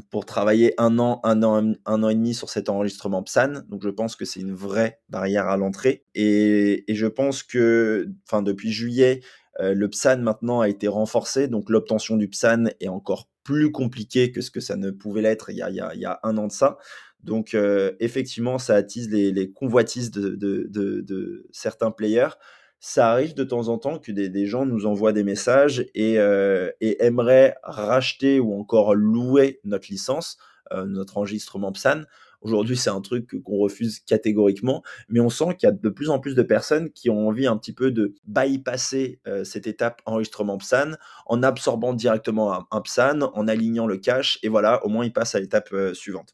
pour 0.09 0.25
travailler 0.25 0.73
un 0.77 0.99
an, 0.99 1.19
un 1.23 1.43
an, 1.43 1.73
un 1.85 2.03
an 2.03 2.09
et 2.09 2.15
demi 2.15 2.33
sur 2.33 2.49
cet 2.49 2.69
enregistrement 2.69 3.23
PSAN. 3.23 3.63
Donc 3.67 3.83
je 3.83 3.89
pense 3.89 4.15
que 4.15 4.25
c'est 4.25 4.39
une 4.39 4.53
vraie 4.53 5.01
barrière 5.09 5.47
à 5.47 5.57
l'entrée. 5.57 6.05
Et, 6.15 6.85
je 6.87 7.07
pense 7.07 7.43
que, 7.43 8.07
enfin 8.27 8.41
depuis 8.41 8.71
juillet, 8.71 9.21
euh, 9.59 9.73
le 9.73 9.89
PSAN 9.89 10.17
maintenant 10.19 10.61
a 10.61 10.69
été 10.69 10.87
renforcé. 10.87 11.47
Donc 11.47 11.69
l'obtention 11.69 12.15
du 12.15 12.29
PSAN 12.29 12.65
est 12.79 12.87
encore 12.87 13.29
plus 13.43 13.71
compliquée 13.71 14.31
que 14.31 14.41
ce 14.41 14.51
que 14.51 14.59
ça 14.59 14.75
ne 14.77 14.91
pouvait 14.91 15.21
l'être 15.21 15.49
il, 15.49 15.55
il, 15.55 15.99
y 15.99 16.05
a 16.05 16.19
un 16.23 16.37
an 16.37 16.47
de 16.47 16.51
ça. 16.51 16.77
Donc 17.23 17.53
euh, 17.53 17.91
effectivement, 17.99 18.59
ça 18.59 18.75
attise 18.75 19.09
les, 19.09 19.51
convoitises 19.51 20.09
de, 20.11 20.35
de 20.35 21.47
certains 21.51 21.91
players 21.91 22.35
ça 22.81 23.11
arrive 23.11 23.35
de 23.35 23.43
temps 23.43 23.67
en 23.67 23.77
temps 23.77 23.99
que 23.99 24.11
des, 24.11 24.45
gens 24.47 24.65
nous 24.65 24.87
envoient 24.87 25.13
des 25.13 25.23
messages 25.23 25.85
euh, 25.95 26.71
et, 26.81 27.05
aimeraient 27.05 27.55
racheter 27.61 28.39
ou 28.39 28.59
encore 28.59 28.95
louer 28.95 29.61
notre 29.63 29.87
licence, 29.89 30.37
euh, 30.73 30.85
notre 30.85 31.17
enregistrement 31.17 31.71
PSAN. 31.71 32.01
Aujourd'hui, 32.41 32.75
c'est 32.75 32.89
un 32.89 33.01
truc 33.01 33.39
qu'on 33.43 33.57
refuse 33.57 33.99
catégoriquement, 33.99 34.81
mais 35.09 35.19
on 35.19 35.29
sent 35.29 35.55
qu'il 35.59 35.67
y 35.67 35.71
a 35.71 35.75
de 35.75 35.89
plus 35.89 36.09
en 36.09 36.17
plus 36.17 36.33
de 36.33 36.41
personnes 36.41 36.89
qui 36.89 37.11
ont 37.11 37.27
envie 37.27 37.45
un 37.45 37.55
petit 37.55 37.71
peu 37.71 37.91
de 37.91 38.15
bypasser 38.25 39.19
euh, 39.27 39.43
cette 39.43 39.67
étape 39.67 40.01
enregistrement 40.07 40.57
PSAN 40.57 40.93
en 41.27 41.43
absorbant 41.43 41.93
directement 41.93 42.51
un, 42.51 42.65
un, 42.71 42.81
PSAN, 42.81 43.21
en 43.35 43.47
alignant 43.47 43.85
le 43.85 43.97
cache, 43.97 44.39
et 44.41 44.49
voilà, 44.49 44.83
au 44.83 44.89
moins 44.89 45.05
ils 45.05 45.13
passent 45.13 45.35
à 45.35 45.39
l'étape 45.39 45.71
suivante. 45.93 46.33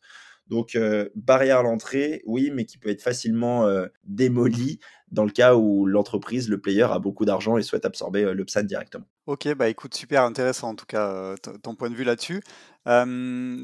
Donc, 0.50 0.76
euh, 0.76 1.10
barrière 1.16 1.60
à 1.60 1.64
l'entrée, 1.64 2.22
oui, 2.26 2.52
mais 2.54 2.66
qui 2.66 2.78
peut 2.78 2.90
être 2.90 3.02
facilement 3.02 3.66
euh, 3.66 3.88
démolie 4.04 4.80
dans 5.12 5.24
le 5.24 5.32
cas 5.32 5.56
où 5.56 5.86
l'entreprise, 5.86 6.50
le 6.50 6.60
player, 6.60 6.84
a 6.84 7.00
beaucoup 7.00 7.26
d'argent 7.26 7.58
et 7.58 7.64
souhaite 7.64 7.86
absorber 7.86 8.24
euh, 8.24 8.34
le 8.34 8.46
PSAN 8.46 8.64
directement. 8.64 9.06
Ok, 9.26 9.54
bah 9.56 9.70
écoute, 9.70 9.94
super 9.94 10.24
intéressant 10.24 10.70
en 10.70 10.76
tout 10.76 10.86
cas 10.86 11.36
ton 11.62 11.76
point 11.76 11.90
de 11.90 11.96
vue 11.96 12.06
là-dessus. 12.06 12.42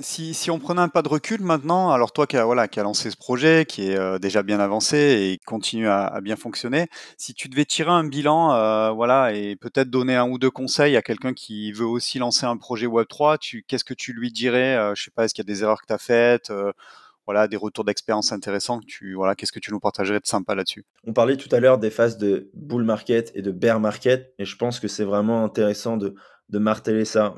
Si, 0.01 0.33
si, 0.33 0.51
on 0.51 0.59
prenait 0.59 0.81
un 0.81 0.89
pas 0.89 1.01
de 1.01 1.09
recul 1.09 1.41
maintenant, 1.41 1.91
alors 1.91 2.11
toi 2.11 2.27
qui 2.27 2.37
as, 2.37 2.45
voilà, 2.45 2.67
lancé 2.77 3.09
ce 3.09 3.17
projet, 3.17 3.65
qui 3.65 3.89
est 3.89 4.19
déjà 4.19 4.43
bien 4.43 4.59
avancé 4.59 4.97
et 4.97 5.39
continue 5.45 5.87
à, 5.87 6.19
bien 6.21 6.35
fonctionner, 6.35 6.87
si 7.17 7.33
tu 7.33 7.47
devais 7.49 7.65
tirer 7.65 7.91
un 7.91 8.03
bilan 8.03 8.93
voilà, 8.93 9.33
et 9.33 9.55
peut-être 9.55 9.89
donner 9.89 10.15
un 10.15 10.29
ou 10.29 10.37
deux 10.37 10.51
conseils 10.51 10.97
à 10.97 11.01
quelqu'un 11.01 11.33
qui 11.33 11.71
veut 11.71 11.85
aussi 11.85 12.19
lancer 12.19 12.45
un 12.45 12.57
projet 12.57 12.87
Web3, 12.87 13.63
qu'est-ce 13.67 13.85
que 13.85 13.93
tu 13.93 14.13
lui 14.13 14.31
dirais 14.31 14.91
Je 14.95 15.03
sais 15.03 15.11
pas, 15.11 15.25
est-ce 15.25 15.33
qu'il 15.33 15.45
y 15.45 15.49
a 15.49 15.53
des 15.53 15.63
erreurs 15.63 15.81
que 15.81 15.87
tu 15.87 15.93
as 15.93 15.97
faites 15.97 16.51
voilà, 17.25 17.47
des 17.47 17.57
retours 17.57 17.85
d'expérience 17.85 18.31
intéressants. 18.31 18.81
Voilà, 19.15 19.35
qu'est-ce 19.35 19.51
que 19.51 19.59
tu 19.59 19.71
nous 19.71 19.79
partagerais 19.79 20.19
de 20.19 20.25
sympa 20.25 20.55
là-dessus? 20.55 20.85
On 21.05 21.13
parlait 21.13 21.37
tout 21.37 21.53
à 21.55 21.59
l'heure 21.59 21.77
des 21.77 21.89
phases 21.89 22.17
de 22.17 22.49
bull 22.53 22.83
market 22.83 23.31
et 23.35 23.41
de 23.41 23.51
bear 23.51 23.79
market, 23.79 24.33
et 24.39 24.45
je 24.45 24.55
pense 24.57 24.79
que 24.79 24.87
c'est 24.87 25.05
vraiment 25.05 25.43
intéressant 25.43 25.97
de 25.97 26.13
marteler 26.51 27.05
ça. 27.05 27.35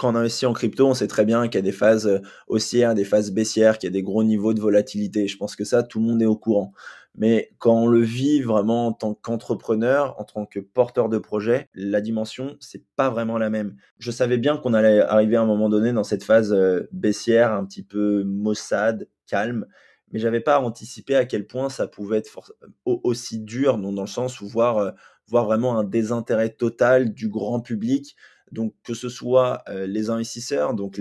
Quand 0.00 0.14
on 0.14 0.16
investit 0.16 0.46
en 0.46 0.54
crypto, 0.54 0.86
on 0.86 0.94
sait 0.94 1.08
très 1.08 1.26
bien 1.26 1.46
qu'il 1.46 1.56
y 1.56 1.58
a 1.58 1.62
des 1.62 1.72
phases 1.72 2.06
euh, 2.06 2.20
haussières, 2.48 2.94
des 2.94 3.04
phases 3.04 3.32
baissières, 3.32 3.76
qu'il 3.76 3.86
y 3.86 3.92
a 3.92 3.92
des 3.92 4.02
gros 4.02 4.24
niveaux 4.24 4.54
de 4.54 4.60
volatilité. 4.60 5.28
Je 5.28 5.36
pense 5.36 5.56
que 5.56 5.64
ça, 5.64 5.82
tout 5.82 6.00
le 6.00 6.06
monde 6.06 6.22
est 6.22 6.26
au 6.26 6.36
courant. 6.36 6.72
Mais 7.14 7.50
quand 7.58 7.74
on 7.74 7.86
le 7.86 8.00
vit 8.00 8.40
vraiment 8.40 8.86
en 8.86 8.92
tant 8.94 9.12
qu'entrepreneur, 9.12 10.18
en 10.18 10.24
tant 10.24 10.46
que 10.46 10.58
porteur 10.58 11.10
de 11.10 11.18
projet, 11.18 11.68
la 11.74 12.00
dimension, 12.00 12.56
c'est 12.60 12.82
pas 12.96 13.10
vraiment 13.10 13.36
la 13.36 13.50
même. 13.50 13.76
Je 13.98 14.10
savais 14.10 14.38
bien 14.38 14.56
qu'on 14.56 14.72
allait 14.72 15.00
arriver 15.00 15.36
à 15.36 15.42
un 15.42 15.46
moment 15.46 15.68
donné 15.68 15.92
dans 15.92 16.04
cette 16.04 16.24
phase 16.24 16.54
euh, 16.54 16.88
baissière, 16.92 17.52
un 17.52 17.66
petit 17.66 17.82
peu 17.82 18.24
maussade, 18.24 19.06
calme, 19.26 19.66
mais 20.12 20.18
j'avais 20.18 20.40
pas 20.40 20.60
anticipé 20.60 21.14
à 21.14 21.26
quel 21.26 21.46
point 21.46 21.68
ça 21.68 21.86
pouvait 21.86 22.16
être 22.16 22.54
aussi 22.86 23.38
dur, 23.38 23.76
dans 23.76 24.00
le 24.00 24.06
sens 24.06 24.40
où 24.40 24.48
voir, 24.48 24.78
euh, 24.78 24.90
voir 25.28 25.44
vraiment 25.44 25.78
un 25.78 25.84
désintérêt 25.84 26.48
total 26.48 27.12
du 27.12 27.28
grand 27.28 27.60
public. 27.60 28.16
Donc 28.52 28.74
que 28.84 28.94
ce 28.94 29.08
soit 29.08 29.62
euh, 29.68 29.86
les 29.86 30.10
investisseurs, 30.10 30.74
donc 30.74 30.98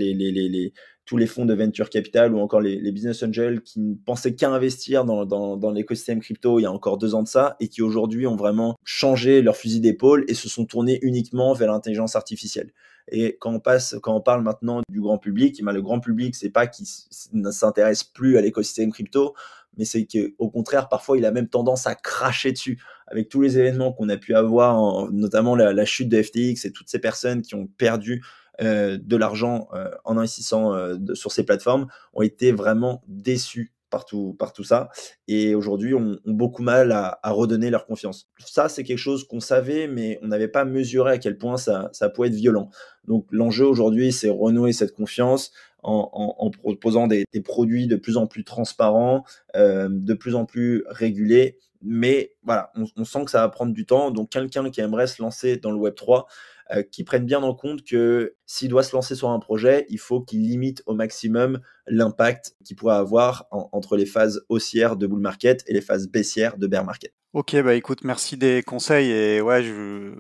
tous 1.06 1.18
les 1.18 1.28
fonds 1.28 1.46
de 1.46 1.54
venture 1.54 1.90
capital 1.90 2.34
ou 2.34 2.40
encore 2.40 2.62
les, 2.62 2.92
business 2.92 3.24
angels 3.24 3.62
qui 3.62 3.80
ne 3.80 3.96
pensaient 3.96 4.36
qu'à 4.36 4.50
investir 4.50 5.06
dans 5.06 5.72
l'écosystème 5.72 6.20
crypto 6.20 6.60
il 6.60 6.64
y 6.64 6.66
a 6.66 6.72
encore 6.72 7.00
deux 7.00 7.16
ans 7.16 7.24
de 7.24 7.28
ça 7.28 7.56
et 7.60 7.68
qui 7.68 7.82
aujourd'hui 7.82 8.28
ont 8.28 8.36
vraiment 8.36 8.76
changé 8.84 9.42
leur 9.42 9.58
fusil 9.58 9.80
d'épaule 9.80 10.24
et 10.28 10.36
se 10.36 10.48
sont 10.48 10.66
tournés 10.66 11.00
uniquement 11.02 11.54
vers 11.54 11.72
l'intelligence 11.72 12.16
artificielle. 12.16 12.72
Et 13.12 13.38
quand 13.40 13.54
on 13.54 13.60
passe, 13.60 13.96
quand 14.02 14.16
on 14.16 14.22
parle 14.22 14.44
maintenant 14.44 14.82
du 14.90 15.02
grand 15.02 15.18
public, 15.18 15.58
eh 15.60 15.64
ben, 15.64 15.72
le 15.72 15.82
grand 15.82 16.00
public, 16.00 16.36
c'est 16.36 16.50
pas 16.50 16.68
qu'il 16.68 16.86
ne 17.34 17.52
s'intéresse 17.52 18.04
plus 18.04 18.38
à 18.38 18.42
l'écosystème 18.42 18.92
crypto, 18.92 19.34
mais 19.78 19.86
c'est 19.86 20.06
qu'au 20.06 20.50
contraire, 20.50 20.90
parfois, 20.90 21.18
il 21.18 21.26
a 21.26 21.32
même 21.32 21.48
tendance 21.48 21.88
à 21.88 21.96
cracher 21.96 22.52
dessus. 22.52 22.82
Avec 23.12 23.30
tous 23.30 23.42
les 23.42 23.58
événements 23.58 23.92
qu'on 23.92 24.10
a 24.10 24.18
pu 24.18 24.36
avoir, 24.36 25.12
notamment 25.12 25.56
la, 25.56 25.86
chute 25.86 26.10
de 26.10 26.22
FTX 26.22 26.66
et 26.66 26.72
toutes 26.72 26.90
ces 26.90 27.00
personnes 27.00 27.42
qui 27.42 27.56
ont 27.56 27.68
perdu 27.68 28.22
euh, 28.62 28.98
de 29.02 29.16
l'argent 29.16 29.70
euh, 29.74 29.90
en 30.04 30.18
investissant 30.18 30.74
euh, 30.74 30.98
sur 31.14 31.32
ces 31.32 31.44
plateformes, 31.44 31.88
ont 32.14 32.22
été 32.22 32.52
vraiment 32.52 33.02
déçus 33.08 33.72
par 33.90 34.06
tout, 34.06 34.64
ça. 34.64 34.90
Et 35.28 35.56
aujourd'hui, 35.56 35.94
ont, 35.94 36.18
beaucoup 36.26 36.62
mal 36.62 36.92
à, 36.92 37.20
redonner 37.26 37.70
leur 37.70 37.86
confiance. 37.86 38.30
Ça, 38.38 38.70
c'est 38.70 38.84
quelque 38.84 39.00
chose 39.00 39.28
qu'on 39.28 39.40
savait, 39.40 39.88
mais 39.88 40.20
on 40.22 40.28
n'avait 40.28 40.48
pas 40.48 40.66
mesuré 40.66 41.14
à 41.14 41.18
quel 41.18 41.38
point 41.38 41.58
ça, 41.58 41.90
ça 41.92 42.10
pouvait 42.10 42.28
être 42.28 42.36
violent. 42.36 42.70
Donc 43.08 43.26
l'enjeu 43.32 43.66
aujourd'hui, 43.66 44.12
c'est 44.12 44.30
renouer 44.30 44.74
cette 44.74 44.94
confiance 44.94 45.52
en, 45.84 46.52
proposant 46.52 47.08
des, 47.08 47.26
produits 47.44 47.88
de 47.88 47.96
plus 47.96 48.18
en 48.18 48.28
plus 48.28 48.44
transparents, 48.44 49.24
euh, 49.56 49.88
de 49.90 50.14
plus 50.14 50.36
en 50.36 50.46
plus 50.46 50.84
régulés 50.88 51.58
mais 51.82 52.34
voilà, 52.44 52.72
on, 52.76 52.86
on, 52.98 53.06
sent 53.06 53.24
que 53.24 53.32
ça 53.32 53.40
va 53.40 53.48
prendre 53.48 53.74
du 53.74 53.86
temps. 53.86 54.12
Donc 54.12 54.30
quelqu'un 54.30 54.70
qui 54.70 54.82
aimerait 54.82 55.08
se 55.08 55.22
lancer 55.22 55.56
dans 55.56 55.72
le 55.72 55.78
Web 55.78 55.96
3, 55.96 56.28
euh, 56.72 56.84
qui 56.84 57.04
prennent 57.04 57.26
bien 57.26 57.42
en 57.42 57.54
compte 57.54 57.84
que 57.84 58.36
s'il 58.46 58.70
doit 58.70 58.84
se 58.84 58.96
lancer 58.96 59.16
sur 59.16 59.30
un 59.30 59.40
projet, 59.40 59.86
il 59.90 60.00
faut 60.00 60.22
qu'il 60.22 60.42
limite 60.42 60.84
au 60.86 60.94
maximum 60.94 61.60
l'impact 61.88 62.56
qu'il 62.64 62.76
pourrait 62.76 62.96
avoir 62.96 63.48
entre 63.52 63.98
les 63.98 64.06
phases 64.06 64.44
haussières 64.50 64.96
de 64.96 65.08
bull 65.08 65.20
market 65.20 65.64
et 65.68 65.74
les 65.74 65.82
phases 65.82 66.08
baissières 66.08 66.58
de 66.58 66.68
bear 66.68 66.86
market. 66.86 67.14
Ok, 67.34 67.56
bah 67.62 67.76
écoute, 67.76 68.04
merci 68.04 68.38
des 68.38 68.64
conseils. 68.64 69.12
Et 69.12 69.42
ouais, 69.42 69.64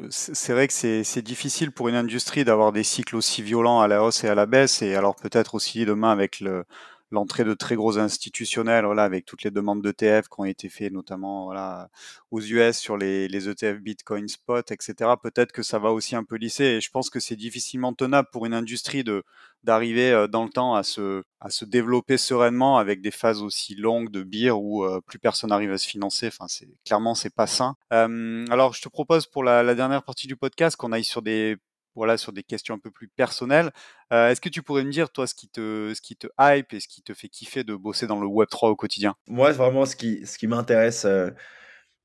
c'est 0.10 0.54
vrai 0.54 0.68
que 0.68 0.74
c'est 0.74 1.22
difficile 1.22 1.72
pour 1.72 1.88
une 1.88 1.96
industrie 1.96 2.44
d'avoir 2.44 2.72
des 2.72 2.84
cycles 2.84 3.16
aussi 3.16 3.42
violents 3.42 3.82
à 3.82 3.88
la 3.88 4.04
hausse 4.04 4.24
et 4.24 4.28
à 4.28 4.36
la 4.36 4.46
baisse. 4.46 4.82
Et 4.82 4.96
alors 4.96 5.16
peut-être 5.16 5.56
aussi 5.56 5.86
demain 5.86 6.12
avec 6.12 6.40
le, 6.40 6.66
l'entrée 7.12 7.43
de 7.43 7.54
très 7.54 7.76
gros 7.76 7.98
institutionnels, 7.98 8.86
voilà, 8.86 9.04
avec 9.04 9.26
toutes 9.26 9.43
les 9.43 9.52
demandes 9.52 9.82
d'ETF 9.82 10.28
qui 10.28 10.39
ont 10.39 10.45
été 10.45 10.69
faites, 10.69 10.93
notamment 10.93 11.45
voilà, 11.45 11.89
aux 12.32 12.41
US 12.41 12.78
sur 12.78 12.98
les, 12.98 13.28
les 13.28 13.50
ETF 13.50 13.80
Bitcoin 13.80 14.28
Spot, 14.28 14.72
etc. 14.72 14.93
Peut-être 15.22 15.52
que 15.52 15.63
ça 15.63 15.80
va 15.80 15.91
aussi 15.91 16.15
un 16.15 16.24
peu 16.24 16.36
lisser. 16.36 16.65
Et 16.65 16.82
je 16.82 16.89
pense 16.91 17.10
que 17.10 17.19
c'est 17.19 17.36
difficilement 17.36 17.93
tenable 17.93 18.28
pour 18.32 18.45
une 18.45 18.54
industrie 18.54 19.04
de 19.04 19.24
d'arriver 19.63 20.12
euh, 20.12 20.28
dans 20.28 20.43
le 20.43 20.50
temps 20.50 20.76
à 20.76 20.84
se, 20.84 21.24
à 21.41 21.50
se 21.50 21.65
développer 21.65 22.17
sereinement 22.17 22.78
avec 22.78 23.02
des 23.02 23.12
phases 23.12 23.41
aussi 23.41 23.76
longues 23.76 24.10
de 24.10 24.24
beer 24.24 24.52
où 24.52 24.86
euh, 24.86 25.02
plus 25.02 25.19
personne 25.19 25.50
n'arrive 25.50 25.72
à 25.72 25.78
se 25.78 25.88
financer. 25.88 26.28
Enfin, 26.28 26.45
c'est 26.48 26.69
clairement 26.86 27.15
c'est 27.15 27.34
pas 27.34 27.48
sain. 27.48 27.76
Euh, 27.93 28.45
alors, 28.50 28.74
je 28.74 28.82
te 28.82 28.89
propose 28.89 29.28
pour 29.28 29.43
la, 29.43 29.63
la 29.63 29.76
dernière 29.76 30.04
partie 30.04 30.28
du 30.28 30.36
podcast 30.36 30.78
qu'on 30.78 30.91
aille 30.91 31.04
sur 31.04 31.22
des 31.22 31.58
voilà, 32.00 32.18
sur 32.18 32.32
des 32.32 32.44
questions 32.44 32.74
un 32.74 32.80
peu 32.80 32.92
plus 32.92 33.10
personnelles. 33.10 33.72
Euh, 34.14 34.30
est-ce 34.30 34.40
que 34.40 34.48
tu 34.48 34.64
pourrais 34.64 34.86
me 34.86 34.90
dire, 34.90 35.12
toi, 35.12 35.28
ce 35.28 35.36
qui, 35.36 35.50
te, 35.50 35.92
ce 35.94 36.00
qui 36.00 36.16
te 36.16 36.28
hype 36.40 36.74
et 36.74 36.80
ce 36.80 36.88
qui 36.88 37.02
te 37.02 37.14
fait 37.14 37.28
kiffer 37.28 37.66
de 37.66 37.76
bosser 37.76 38.08
dans 38.08 38.22
le 38.22 38.26
Web3 38.26 38.70
au 38.70 38.76
quotidien? 38.78 39.16
Moi, 39.28 39.52
vraiment, 39.52 39.86
ce 39.86 39.98
qui, 39.98 40.26
ce 40.26 40.38
qui 40.38 40.48
m'intéresse 40.48 41.04
euh, 41.04 41.30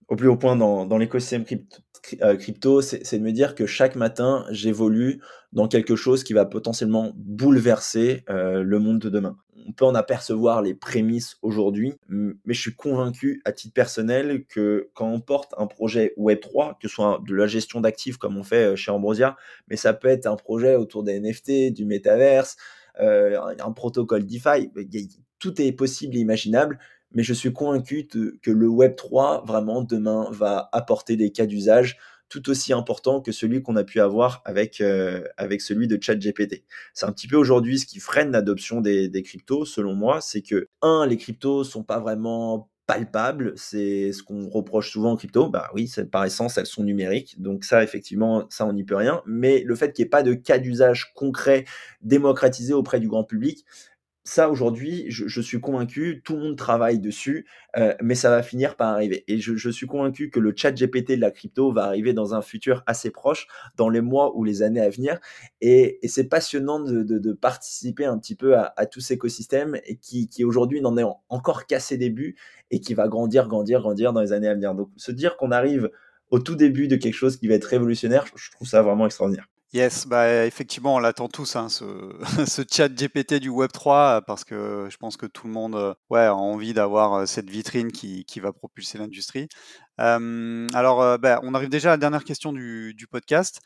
au 0.09 0.17
plus 0.17 0.29
haut 0.29 0.37
point 0.37 0.57
dans, 0.57 0.99
l'écosystème 0.99 1.45
euh, 2.23 2.37
crypto, 2.37 2.81
c'est 2.83 3.19
de 3.19 3.23
me 3.23 3.33
dire 3.33 3.55
que 3.55 3.67
chaque 3.67 3.97
matin, 3.97 4.45
j'évolue 4.51 5.21
dans 5.53 5.69
quelque 5.69 5.97
chose 5.97 6.25
qui 6.25 6.33
va 6.33 6.45
potentiellement 6.45 7.13
bouleverser 7.17 8.25
le 8.29 8.79
monde 8.79 8.99
de 8.99 9.09
demain. 9.09 9.37
On 9.67 9.73
peut 9.73 9.85
en 9.85 9.95
apercevoir 9.95 10.63
les 10.63 10.75
prémices 10.75 11.39
aujourd'hui, 11.43 11.95
mais 12.09 12.55
je 12.55 12.61
suis 12.61 12.75
convaincu 12.75 13.41
à 13.45 13.53
titre 13.53 13.73
personnel 13.73 14.45
que 14.47 14.91
quand 14.95 15.09
on 15.09 15.21
porte 15.21 15.55
un 15.57 15.67
projet 15.67 16.13
Web3, 16.19 16.75
que 16.79 16.89
ce 16.89 16.95
soit 16.95 17.23
de 17.27 17.35
la 17.35 17.47
gestion 17.47 17.81
d'actifs 17.81 18.19
comme 18.19 18.37
on 18.37 18.43
fait 18.43 18.73
euh, 18.73 18.77
chez 18.77 18.91
Ambrosia, 18.91 19.37
mais 19.69 19.77
ça 19.77 19.95
peut 19.95 20.09
être 20.09 20.27
un 20.27 20.37
projet 20.37 20.77
autour 20.77 21.03
des 21.03 21.19
NFT, 21.19 21.73
du 21.73 21.87
métaverse, 21.87 22.57
euh, 23.01 23.41
un 23.59 23.73
protocole 23.73 24.27
DeFi, 24.27 24.71
tout 25.39 25.61
est 25.61 25.73
possible 25.73 26.17
et 26.17 26.21
imaginable, 26.21 26.79
mais 27.15 27.23
je 27.23 27.33
suis 27.33 27.53
convaincu 27.53 28.07
que 28.07 28.51
le 28.51 28.67
Web3, 28.67 29.47
vraiment, 29.47 29.83
demain, 29.83 30.29
va 30.31 30.69
apporter 30.73 31.17
des 31.17 31.31
cas 31.31 31.47
d'usage 31.47 31.99
tout 32.29 32.51
aussi 32.51 32.73
important 32.73 33.21
que 33.21 33.33
celui 33.33 33.63
qu'on 33.63 33.77
a 33.77 33.85
pu 33.85 34.01
avoir 34.01 34.43
avec, 34.45 34.81
euh, 34.81 35.23
celui 35.61 35.87
de 35.87 35.99
ChatGPT. 36.01 36.65
C'est 36.93 37.07
un 37.07 37.13
petit 37.13 37.29
peu 37.29 37.37
aujourd'hui 37.37 37.79
ce 37.79 37.87
qui 37.87 38.01
freine 38.01 38.33
l'adoption 38.33 38.81
des, 38.81 39.23
cryptos, 39.23 39.65
selon 39.65 39.95
moi, 39.95 40.21
c'est 40.21 40.43
que, 40.43 40.69
un, 40.83 41.07
les 41.07 41.17
cryptos 41.17 41.65
sont 41.65 41.85
pas 41.85 42.01
vraiment 42.01 42.71
palpables, 42.87 43.55
c'est 43.57 44.13
ce 44.13 44.23
qu'on 44.23 44.49
reproche 44.49 44.91
souvent 44.91 45.13
aux 45.13 45.17
crypto. 45.17 45.49
Bah 45.49 45.71
oui, 45.75 45.91
par 46.11 46.25
essence, 46.25 46.59
elles 46.59 46.67
sont 46.67 46.85
numériques. 46.85 47.41
Donc 47.41 47.65
ça, 47.65 47.83
effectivement, 47.83 48.47
ça, 48.51 48.67
on 48.67 48.73
n'y 48.73 48.85
peut 48.85 48.97
rien. 48.97 49.23
Mais 49.27 49.63
le 49.65 49.75
fait 49.75 49.93
qu'il 49.93 50.03
n'y 50.03 50.09
ait 50.09 50.11
pas 50.11 50.23
de 50.23 50.35
cas 50.35 50.59
d'usage 50.59 51.13
concret 51.15 51.65
démocratisé 52.03 52.75
auprès 52.75 53.01
du 53.01 53.09
grand 53.09 53.25
public, 53.25 53.65
ça 54.27 54.49
aujourd'hui, 54.49 55.05
je, 55.09 55.41
suis 55.43 55.61
convaincu, 55.61 56.23
tout 56.25 56.35
le 56.35 56.41
monde 56.41 56.57
travaille 56.57 56.99
dessus, 56.99 57.47
euh, 57.77 57.95
mais 58.03 58.15
ça 58.15 58.31
va 58.31 58.43
finir 58.43 58.75
par 58.75 58.89
arriver. 58.89 59.23
Et 59.29 59.39
je, 59.39 59.69
suis 59.69 59.87
convaincu 59.87 60.31
que 60.31 60.41
le 60.41 60.55
chat 60.57 60.73
GPT 60.73 61.13
de 61.13 61.21
la 61.21 61.31
crypto 61.31 61.71
va 61.73 61.85
arriver 61.85 62.15
dans 62.15 62.35
un 62.35 62.41
futur 62.41 62.83
assez 62.87 63.11
proche, 63.11 63.47
dans 63.77 63.91
les 63.91 64.01
mois 64.01 64.35
ou 64.35 64.43
les 64.43 64.63
années 64.63 64.81
à 64.81 64.89
venir. 64.89 65.21
Et, 65.61 66.01
c'est 66.05 66.25
passionnant 66.25 66.81
de, 66.81 67.33
participer 67.35 68.07
un 68.07 68.19
petit 68.19 68.35
peu 68.35 68.57
à, 68.57 68.87
tout 68.87 69.01
cet 69.01 69.17
écosystème 69.17 69.79
et 69.85 69.97
qui, 69.97 70.29
aujourd'hui 70.43 70.81
n'en 70.81 70.97
est 70.97 71.05
encore 71.29 71.67
qu'à 71.67 71.79
ses 71.79 71.99
débuts 71.99 72.37
et 72.71 72.81
qui 72.81 72.95
va 72.95 73.09
grandir, 73.09 73.47
grandir, 73.47 73.81
grandir 73.81 74.15
dans 74.15 74.23
les 74.23 74.33
années 74.33 74.49
à 74.49 74.55
venir. 74.55 74.75
Donc 74.75 74.89
se 74.97 75.13
dire 75.13 75.37
qu'on 75.37 75.51
arrive 75.51 75.91
au 76.31 76.39
tout 76.39 76.55
début 76.55 76.89
de 76.89 76.97
quelque 76.97 77.15
chose 77.15 77.37
qui 77.37 77.47
va 77.47 77.55
être 77.55 77.65
révolutionnaire, 77.65 78.25
je 78.35 78.51
trouve 78.51 78.67
ça 78.67 78.81
vraiment 78.81 79.05
extraordinaire. 79.05 79.49
Yes, 79.75 80.07
bah 80.07 80.47
effectivement, 80.47 80.95
on 80.95 80.99
l'attend 81.01 81.27
tous, 81.27 81.57
hein, 81.57 81.69
ce, 81.69 81.85
ce, 82.47 82.63
chat 82.71 82.89
GPT 82.89 83.41
du 83.41 83.49
Web 83.49 83.73
3, 83.73 84.23
parce 84.23 84.45
que 84.45 84.87
je 84.89 84.97
pense 84.99 85.17
que 85.17 85.27
tout 85.27 85.49
le 85.49 85.53
monde 85.53 85.75
euh, 85.75 85.95
ouais, 86.11 86.21
a 86.21 86.35
envie 86.37 86.75
d'avoir 86.75 87.15
euh, 87.15 87.27
cette 87.27 87.51
vitrine 87.51 87.91
qui, 87.91 88.25
qui 88.25 88.39
va 88.39 88.53
propulser 88.53 88.99
l'industrie. 88.99 89.49
Euh, 90.01 90.69
alors, 90.75 91.19
bah, 91.19 91.41
on 91.43 91.55
arrive 91.55 91.71
déjà 91.71 91.89
à 91.89 91.95
la 91.95 91.97
dernière 91.97 92.23
question 92.23 92.53
du, 92.53 92.95
du 92.95 93.09
podcast. 93.09 93.61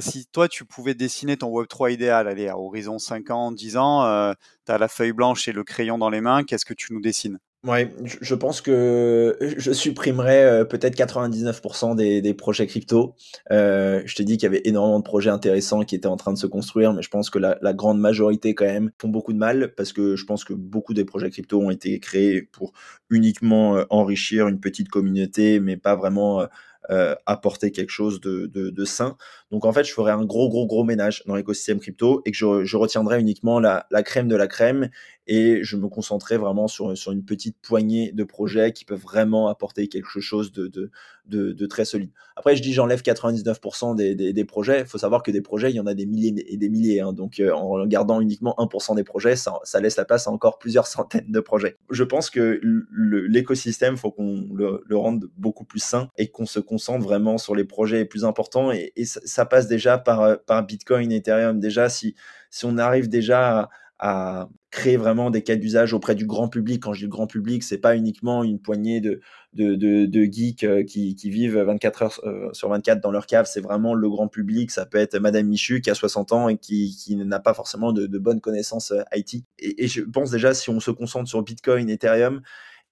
si 0.00 0.26
toi, 0.32 0.48
tu 0.48 0.64
pouvais 0.64 0.94
dessiner 0.94 1.36
ton 1.36 1.48
Web 1.50 1.68
3 1.68 1.92
idéal, 1.92 2.26
allez, 2.26 2.48
à 2.48 2.58
horizon 2.58 2.98
5 2.98 3.30
ans, 3.30 3.52
10 3.52 3.76
ans, 3.76 4.34
tu 4.66 4.72
as 4.72 4.78
la 4.78 4.88
feuille 4.88 5.12
blanche 5.12 5.46
et 5.46 5.52
le 5.52 5.62
crayon 5.62 5.98
dans 5.98 6.10
les 6.10 6.20
mains, 6.20 6.42
qu'est-ce 6.42 6.64
que 6.64 6.74
tu 6.74 6.92
nous 6.92 7.00
dessines? 7.00 7.38
Ouais, 7.64 7.92
je 8.04 8.36
pense 8.36 8.60
que 8.60 9.36
je 9.40 9.72
supprimerais 9.72 10.44
euh, 10.44 10.64
peut-être 10.64 10.96
99% 10.96 11.96
des, 11.96 12.22
des, 12.22 12.32
projets 12.32 12.68
crypto. 12.68 13.16
Euh, 13.50 14.00
je 14.06 14.14
t'ai 14.14 14.22
dit 14.22 14.36
qu'il 14.36 14.44
y 14.44 14.46
avait 14.46 14.62
énormément 14.64 15.00
de 15.00 15.04
projets 15.04 15.30
intéressants 15.30 15.82
qui 15.82 15.96
étaient 15.96 16.06
en 16.06 16.16
train 16.16 16.32
de 16.32 16.38
se 16.38 16.46
construire, 16.46 16.92
mais 16.92 17.02
je 17.02 17.10
pense 17.10 17.30
que 17.30 17.38
la, 17.40 17.56
grande 17.72 17.98
majorité 17.98 18.54
quand 18.54 18.64
même 18.64 18.92
font 19.00 19.08
beaucoup 19.08 19.32
de 19.32 19.38
mal 19.38 19.74
parce 19.76 19.92
que 19.92 20.14
je 20.14 20.24
pense 20.24 20.44
que 20.44 20.52
beaucoup 20.52 20.94
des 20.94 21.04
projets 21.04 21.30
crypto 21.30 21.60
ont 21.60 21.70
été 21.70 21.98
créés 21.98 22.42
pour 22.42 22.74
uniquement 23.10 23.76
euh, 23.76 23.84
enrichir 23.90 24.46
une 24.46 24.60
petite 24.60 24.88
communauté, 24.88 25.58
mais 25.58 25.76
pas 25.76 25.96
vraiment 25.96 26.46
euh, 26.90 27.14
apporter 27.26 27.70
quelque 27.70 27.90
chose 27.90 28.18
de, 28.18 28.46
de, 28.46 28.84
sain. 28.86 29.18
Donc 29.50 29.66
en 29.66 29.72
fait, 29.74 29.84
je 29.84 29.92
ferais 29.92 30.12
un 30.12 30.24
gros, 30.24 30.48
gros, 30.48 30.66
gros 30.66 30.84
ménage 30.84 31.22
dans 31.26 31.34
l'écosystème 31.34 31.80
crypto 31.80 32.22
et 32.24 32.30
que 32.30 32.36
je, 32.38 32.64
je 32.64 32.76
retiendrais 32.78 33.20
uniquement 33.20 33.60
la, 33.60 33.86
la, 33.90 34.02
crème 34.02 34.26
de 34.26 34.36
la 34.36 34.46
crème 34.46 34.88
et 35.28 35.62
je 35.62 35.76
me 35.76 35.88
concentrais 35.88 36.38
vraiment 36.38 36.68
sur, 36.68 36.96
sur 36.96 37.12
une 37.12 37.22
petite 37.22 37.58
poignée 37.60 38.12
de 38.12 38.24
projets 38.24 38.72
qui 38.72 38.86
peuvent 38.86 39.00
vraiment 39.00 39.48
apporter 39.48 39.86
quelque 39.88 40.20
chose 40.20 40.52
de, 40.52 40.90
de, 41.26 41.66
très 41.66 41.84
solide. 41.84 42.10
Après, 42.34 42.56
je 42.56 42.62
dis 42.62 42.72
j'enlève 42.72 43.02
99% 43.02 43.94
des, 43.94 44.14
des, 44.14 44.44
projets. 44.46 44.80
Il 44.80 44.86
faut 44.86 44.96
savoir 44.96 45.22
que 45.22 45.30
des 45.30 45.42
projets, 45.42 45.70
il 45.70 45.76
y 45.76 45.80
en 45.80 45.86
a 45.86 45.92
des 45.92 46.06
milliers 46.06 46.34
et 46.48 46.56
des 46.56 46.70
milliers. 46.70 47.00
Hein. 47.00 47.12
Donc 47.12 47.40
euh, 47.40 47.52
en 47.52 47.86
gardant 47.86 48.22
uniquement 48.22 48.54
1% 48.56 48.96
des 48.96 49.04
projets, 49.04 49.36
ça, 49.36 49.60
laisse 49.80 49.96
la 49.96 50.06
place 50.06 50.26
à 50.26 50.30
encore 50.30 50.58
plusieurs 50.58 50.86
centaines 50.88 51.30
de 51.30 51.40
projets. 51.40 51.76
Je 51.90 52.04
pense 52.04 52.30
que 52.30 52.58
l'écosystème, 52.90 53.94
il 53.94 54.00
faut 54.00 54.10
qu'on 54.10 54.48
le, 54.54 54.96
rende 54.96 55.26
beaucoup 55.36 55.64
plus 55.64 55.82
sain 55.82 56.08
et 56.16 56.28
qu'on 56.28 56.46
se 56.46 56.58
concentre 56.58 57.04
vraiment 57.04 57.36
sur 57.36 57.54
les 57.54 57.64
projets 57.64 57.98
les 57.98 58.04
plus 58.06 58.24
importants. 58.24 58.72
Et, 58.72 58.92
ça, 59.04 59.44
passe 59.44 59.68
déjà 59.68 59.98
par, 59.98 60.40
par 60.44 60.64
Bitcoin, 60.64 61.12
Ethereum. 61.12 61.60
Déjà, 61.60 61.90
si, 61.90 62.14
si 62.50 62.64
on 62.64 62.78
arrive 62.78 63.08
déjà 63.08 63.68
à 63.98 64.48
créer 64.70 64.96
vraiment 64.98 65.30
des 65.30 65.42
cas 65.42 65.56
d'usage 65.56 65.94
auprès 65.94 66.14
du 66.14 66.26
grand 66.26 66.48
public. 66.48 66.82
Quand 66.82 66.92
je 66.92 67.06
dis 67.06 67.08
grand 67.08 67.26
public, 67.26 67.62
c'est 67.62 67.78
pas 67.78 67.96
uniquement 67.96 68.44
une 68.44 68.60
poignée 68.60 69.00
de, 69.00 69.20
geeks 69.54 70.64
euh, 70.64 70.84
qui, 70.84 71.14
vivent 71.30 71.58
24 71.58 72.02
heures 72.02 72.20
euh, 72.24 72.52
sur 72.52 72.68
24 72.68 73.00
dans 73.00 73.10
leur 73.10 73.26
cave. 73.26 73.46
C'est 73.50 73.60
vraiment 73.60 73.94
le 73.94 74.08
grand 74.08 74.28
public. 74.28 74.70
Ça 74.70 74.84
peut 74.84 74.98
être 74.98 75.18
Madame 75.18 75.46
Michu 75.46 75.80
qui 75.80 75.90
a 75.90 75.94
60 75.94 76.32
ans 76.32 76.48
et 76.48 76.58
qui, 76.58 77.16
n'a 77.16 77.40
pas 77.40 77.54
forcément 77.54 77.92
de, 77.92 78.18
bonnes 78.18 78.40
connaissances 78.40 78.90
euh, 78.90 79.02
IT. 79.14 79.44
Et, 79.58 79.84
et, 79.84 79.88
je 79.88 80.02
pense 80.02 80.30
déjà, 80.30 80.52
si 80.52 80.68
on 80.70 80.80
se 80.80 80.90
concentre 80.90 81.28
sur 81.28 81.42
Bitcoin, 81.42 81.88
Ethereum, 81.88 82.42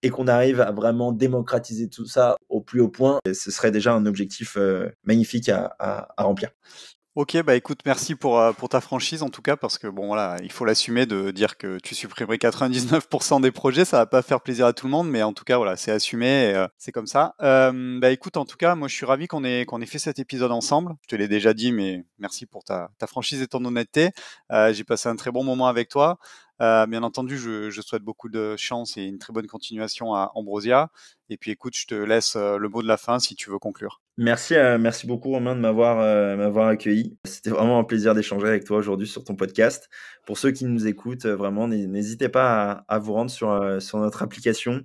et 0.03 0.11
qu'on 0.11 0.29
arrive 0.29 0.61
à 0.61 0.73
vraiment 0.73 1.13
démocratiser 1.13 1.89
tout 1.89 2.07
ça 2.07 2.37
au 2.49 2.61
plus 2.61 2.81
haut 2.81 2.89
point, 2.89 3.19
ce 3.27 3.51
serait 3.51 3.71
déjà 3.71 3.95
un 3.95 4.05
objectif 4.05 4.59
magnifique 5.05 5.49
à 5.49 6.09
remplir. 6.19 6.51
Ok, 7.17 7.43
bah 7.43 7.57
écoute, 7.57 7.81
merci 7.87 8.15
pour, 8.15 8.39
euh, 8.39 8.53
pour 8.53 8.69
ta 8.69 8.83
franchise 8.83 9.23
en 9.23 9.31
tout 9.31 9.41
cas, 9.41 9.57
parce 9.57 9.79
que 9.79 9.87
bon 9.87 10.07
voilà, 10.07 10.37
il 10.43 10.53
faut 10.53 10.67
l'assumer 10.67 11.07
de 11.07 11.31
dire 11.31 11.57
que 11.57 11.79
tu 11.79 11.95
supprimerais 11.95 12.37
99% 12.37 13.41
des 13.41 13.51
projets, 13.51 13.87
ça 13.87 13.97
va 13.97 14.07
pas 14.07 14.21
faire 14.21 14.43
plaisir 14.43 14.67
à 14.67 14.75
tout 14.75 14.85
le 14.85 14.93
monde, 14.93 15.09
mais 15.09 15.23
en 15.23 15.33
tout 15.33 15.45
cas 15.45 15.57
voilà, 15.57 15.77
c'est 15.77 15.91
assumé, 15.91 16.53
euh, 16.55 16.69
c'est 16.77 16.93
comme 16.93 17.07
ça. 17.07 17.35
Euh, 17.41 17.99
bah 17.99 18.11
écoute, 18.11 18.37
en 18.37 18.45
tout 18.45 18.59
cas, 18.59 18.75
moi 18.75 18.87
je 18.87 18.95
suis 18.95 19.07
ravi 19.07 19.29
qu'on 19.29 19.45
ait, 19.45 19.65
qu'on 19.65 19.81
ait 19.81 19.87
fait 19.87 19.99
cet 19.99 20.19
épisode 20.19 20.53
ensemble. 20.53 20.95
Je 21.05 21.09
te 21.09 21.17
l'ai 21.17 21.27
déjà 21.27 21.55
dit, 21.55 21.73
mais 21.73 22.05
merci 22.19 22.45
pour 22.45 22.65
ta, 22.65 22.91
ta 22.99 23.07
franchise 23.07 23.41
et 23.41 23.47
ton 23.47 23.65
honnêteté. 23.65 24.11
J'ai 24.51 24.85
passé 24.85 25.09
un 25.09 25.17
très 25.17 25.31
bon 25.31 25.43
moment 25.43 25.69
avec 25.69 25.89
toi. 25.89 26.19
Euh, 26.63 26.87
bien 26.87 27.03
entendu, 27.03 27.39
je, 27.39 27.71
je, 27.71 27.81
souhaite 27.83 28.03
beaucoup 28.03 28.29
de 28.29 28.57
chance 28.57 28.97
et 28.97 29.03
une 29.03 29.19
très 29.19 29.33
bonne 29.33 29.47
continuation 29.47 30.15
à 30.15 30.33
Ambrosia. 30.35 30.91
Et 31.29 31.37
puis 31.37 31.51
écoute, 31.51 31.75
je 31.77 31.87
te 31.87 31.95
laisse 31.95 32.37
euh, 32.37 32.57
le 32.57 32.69
mot 32.69 32.83
de 32.83 32.89
la 32.89 32.97
fin 32.97 33.19
si 33.19 33.35
tu 33.37 33.51
veux 33.51 33.59
conclure. 33.59 34.01
Merci, 34.19 34.55
euh, 34.55 34.79
merci 34.79 35.07
beaucoup 35.07 35.29
Romain 35.29 35.55
de 35.55 35.61
m'avoir 35.61 36.01
euh, 36.01 36.37
m'avoir 36.37 36.69
accueilli. 36.69 37.19
C'était 37.25 37.51
vraiment 37.51 37.79
un 37.79 37.85
plaisir 37.85 38.15
d'échanger 38.15 38.47
avec 38.47 38.65
toi 38.65 38.79
aujourd'hui 38.79 39.07
sur 39.07 39.25
ton 39.25 39.35
podcast. 39.37 39.91
Pour 40.25 40.39
ceux 40.39 40.53
qui 40.53 40.65
nous 40.65 40.87
écoutent, 40.87 41.27
vraiment 41.27 41.69
n'hésitez 41.69 42.31
pas 42.31 42.85
à, 42.89 42.95
à, 42.95 42.99
vous 42.99 43.13
rendre 43.13 43.31
sur 43.31 43.83
sur 43.83 43.99
notre 43.99 44.23
application. 44.23 44.81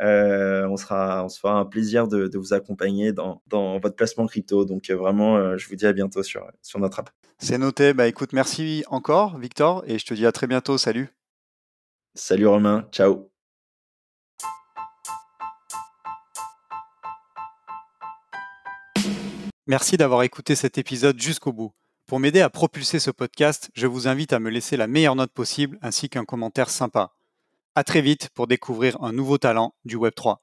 on 0.00 0.76
sera, 0.76 1.24
on 1.24 1.28
se 1.28 1.40
fera 1.40 1.54
un 1.54 1.64
plaisir 1.64 2.06
de, 2.06 2.28
de 2.28 2.38
vous 2.38 2.54
accompagner 2.54 3.12
dans, 3.12 3.42
dans 3.48 3.80
votre 3.80 3.96
placement 3.96 4.26
crypto. 4.26 4.64
Donc 4.64 4.88
vraiment, 4.88 5.56
je 5.56 5.68
vous 5.68 5.74
dis 5.74 5.86
à 5.86 5.92
bientôt 5.92 6.22
sur 6.22 6.46
sur 6.62 6.78
notre 6.78 7.00
app. 7.00 7.10
C'est 7.38 7.58
noté. 7.58 7.92
Bah 7.92 8.06
écoute, 8.06 8.32
merci 8.32 8.84
encore 8.86 9.36
Victor 9.38 9.82
et 9.88 9.98
je 9.98 10.06
te 10.06 10.14
dis 10.14 10.26
à 10.26 10.32
très 10.32 10.46
bientôt. 10.46 10.78
Salut. 10.78 11.08
Salut 12.14 12.46
Romain, 12.46 12.88
ciao. 12.92 13.35
Merci 19.68 19.96
d'avoir 19.96 20.22
écouté 20.22 20.54
cet 20.54 20.78
épisode 20.78 21.20
jusqu'au 21.20 21.52
bout. 21.52 21.72
Pour 22.06 22.20
m'aider 22.20 22.40
à 22.40 22.48
propulser 22.50 23.00
ce 23.00 23.10
podcast, 23.10 23.68
je 23.74 23.88
vous 23.88 24.06
invite 24.06 24.32
à 24.32 24.38
me 24.38 24.48
laisser 24.48 24.76
la 24.76 24.86
meilleure 24.86 25.16
note 25.16 25.32
possible 25.32 25.76
ainsi 25.82 26.08
qu'un 26.08 26.24
commentaire 26.24 26.70
sympa. 26.70 27.16
À 27.74 27.82
très 27.82 28.00
vite 28.00 28.28
pour 28.32 28.46
découvrir 28.46 28.96
un 29.02 29.12
nouveau 29.12 29.38
talent 29.38 29.74
du 29.84 29.96
Web3. 29.96 30.36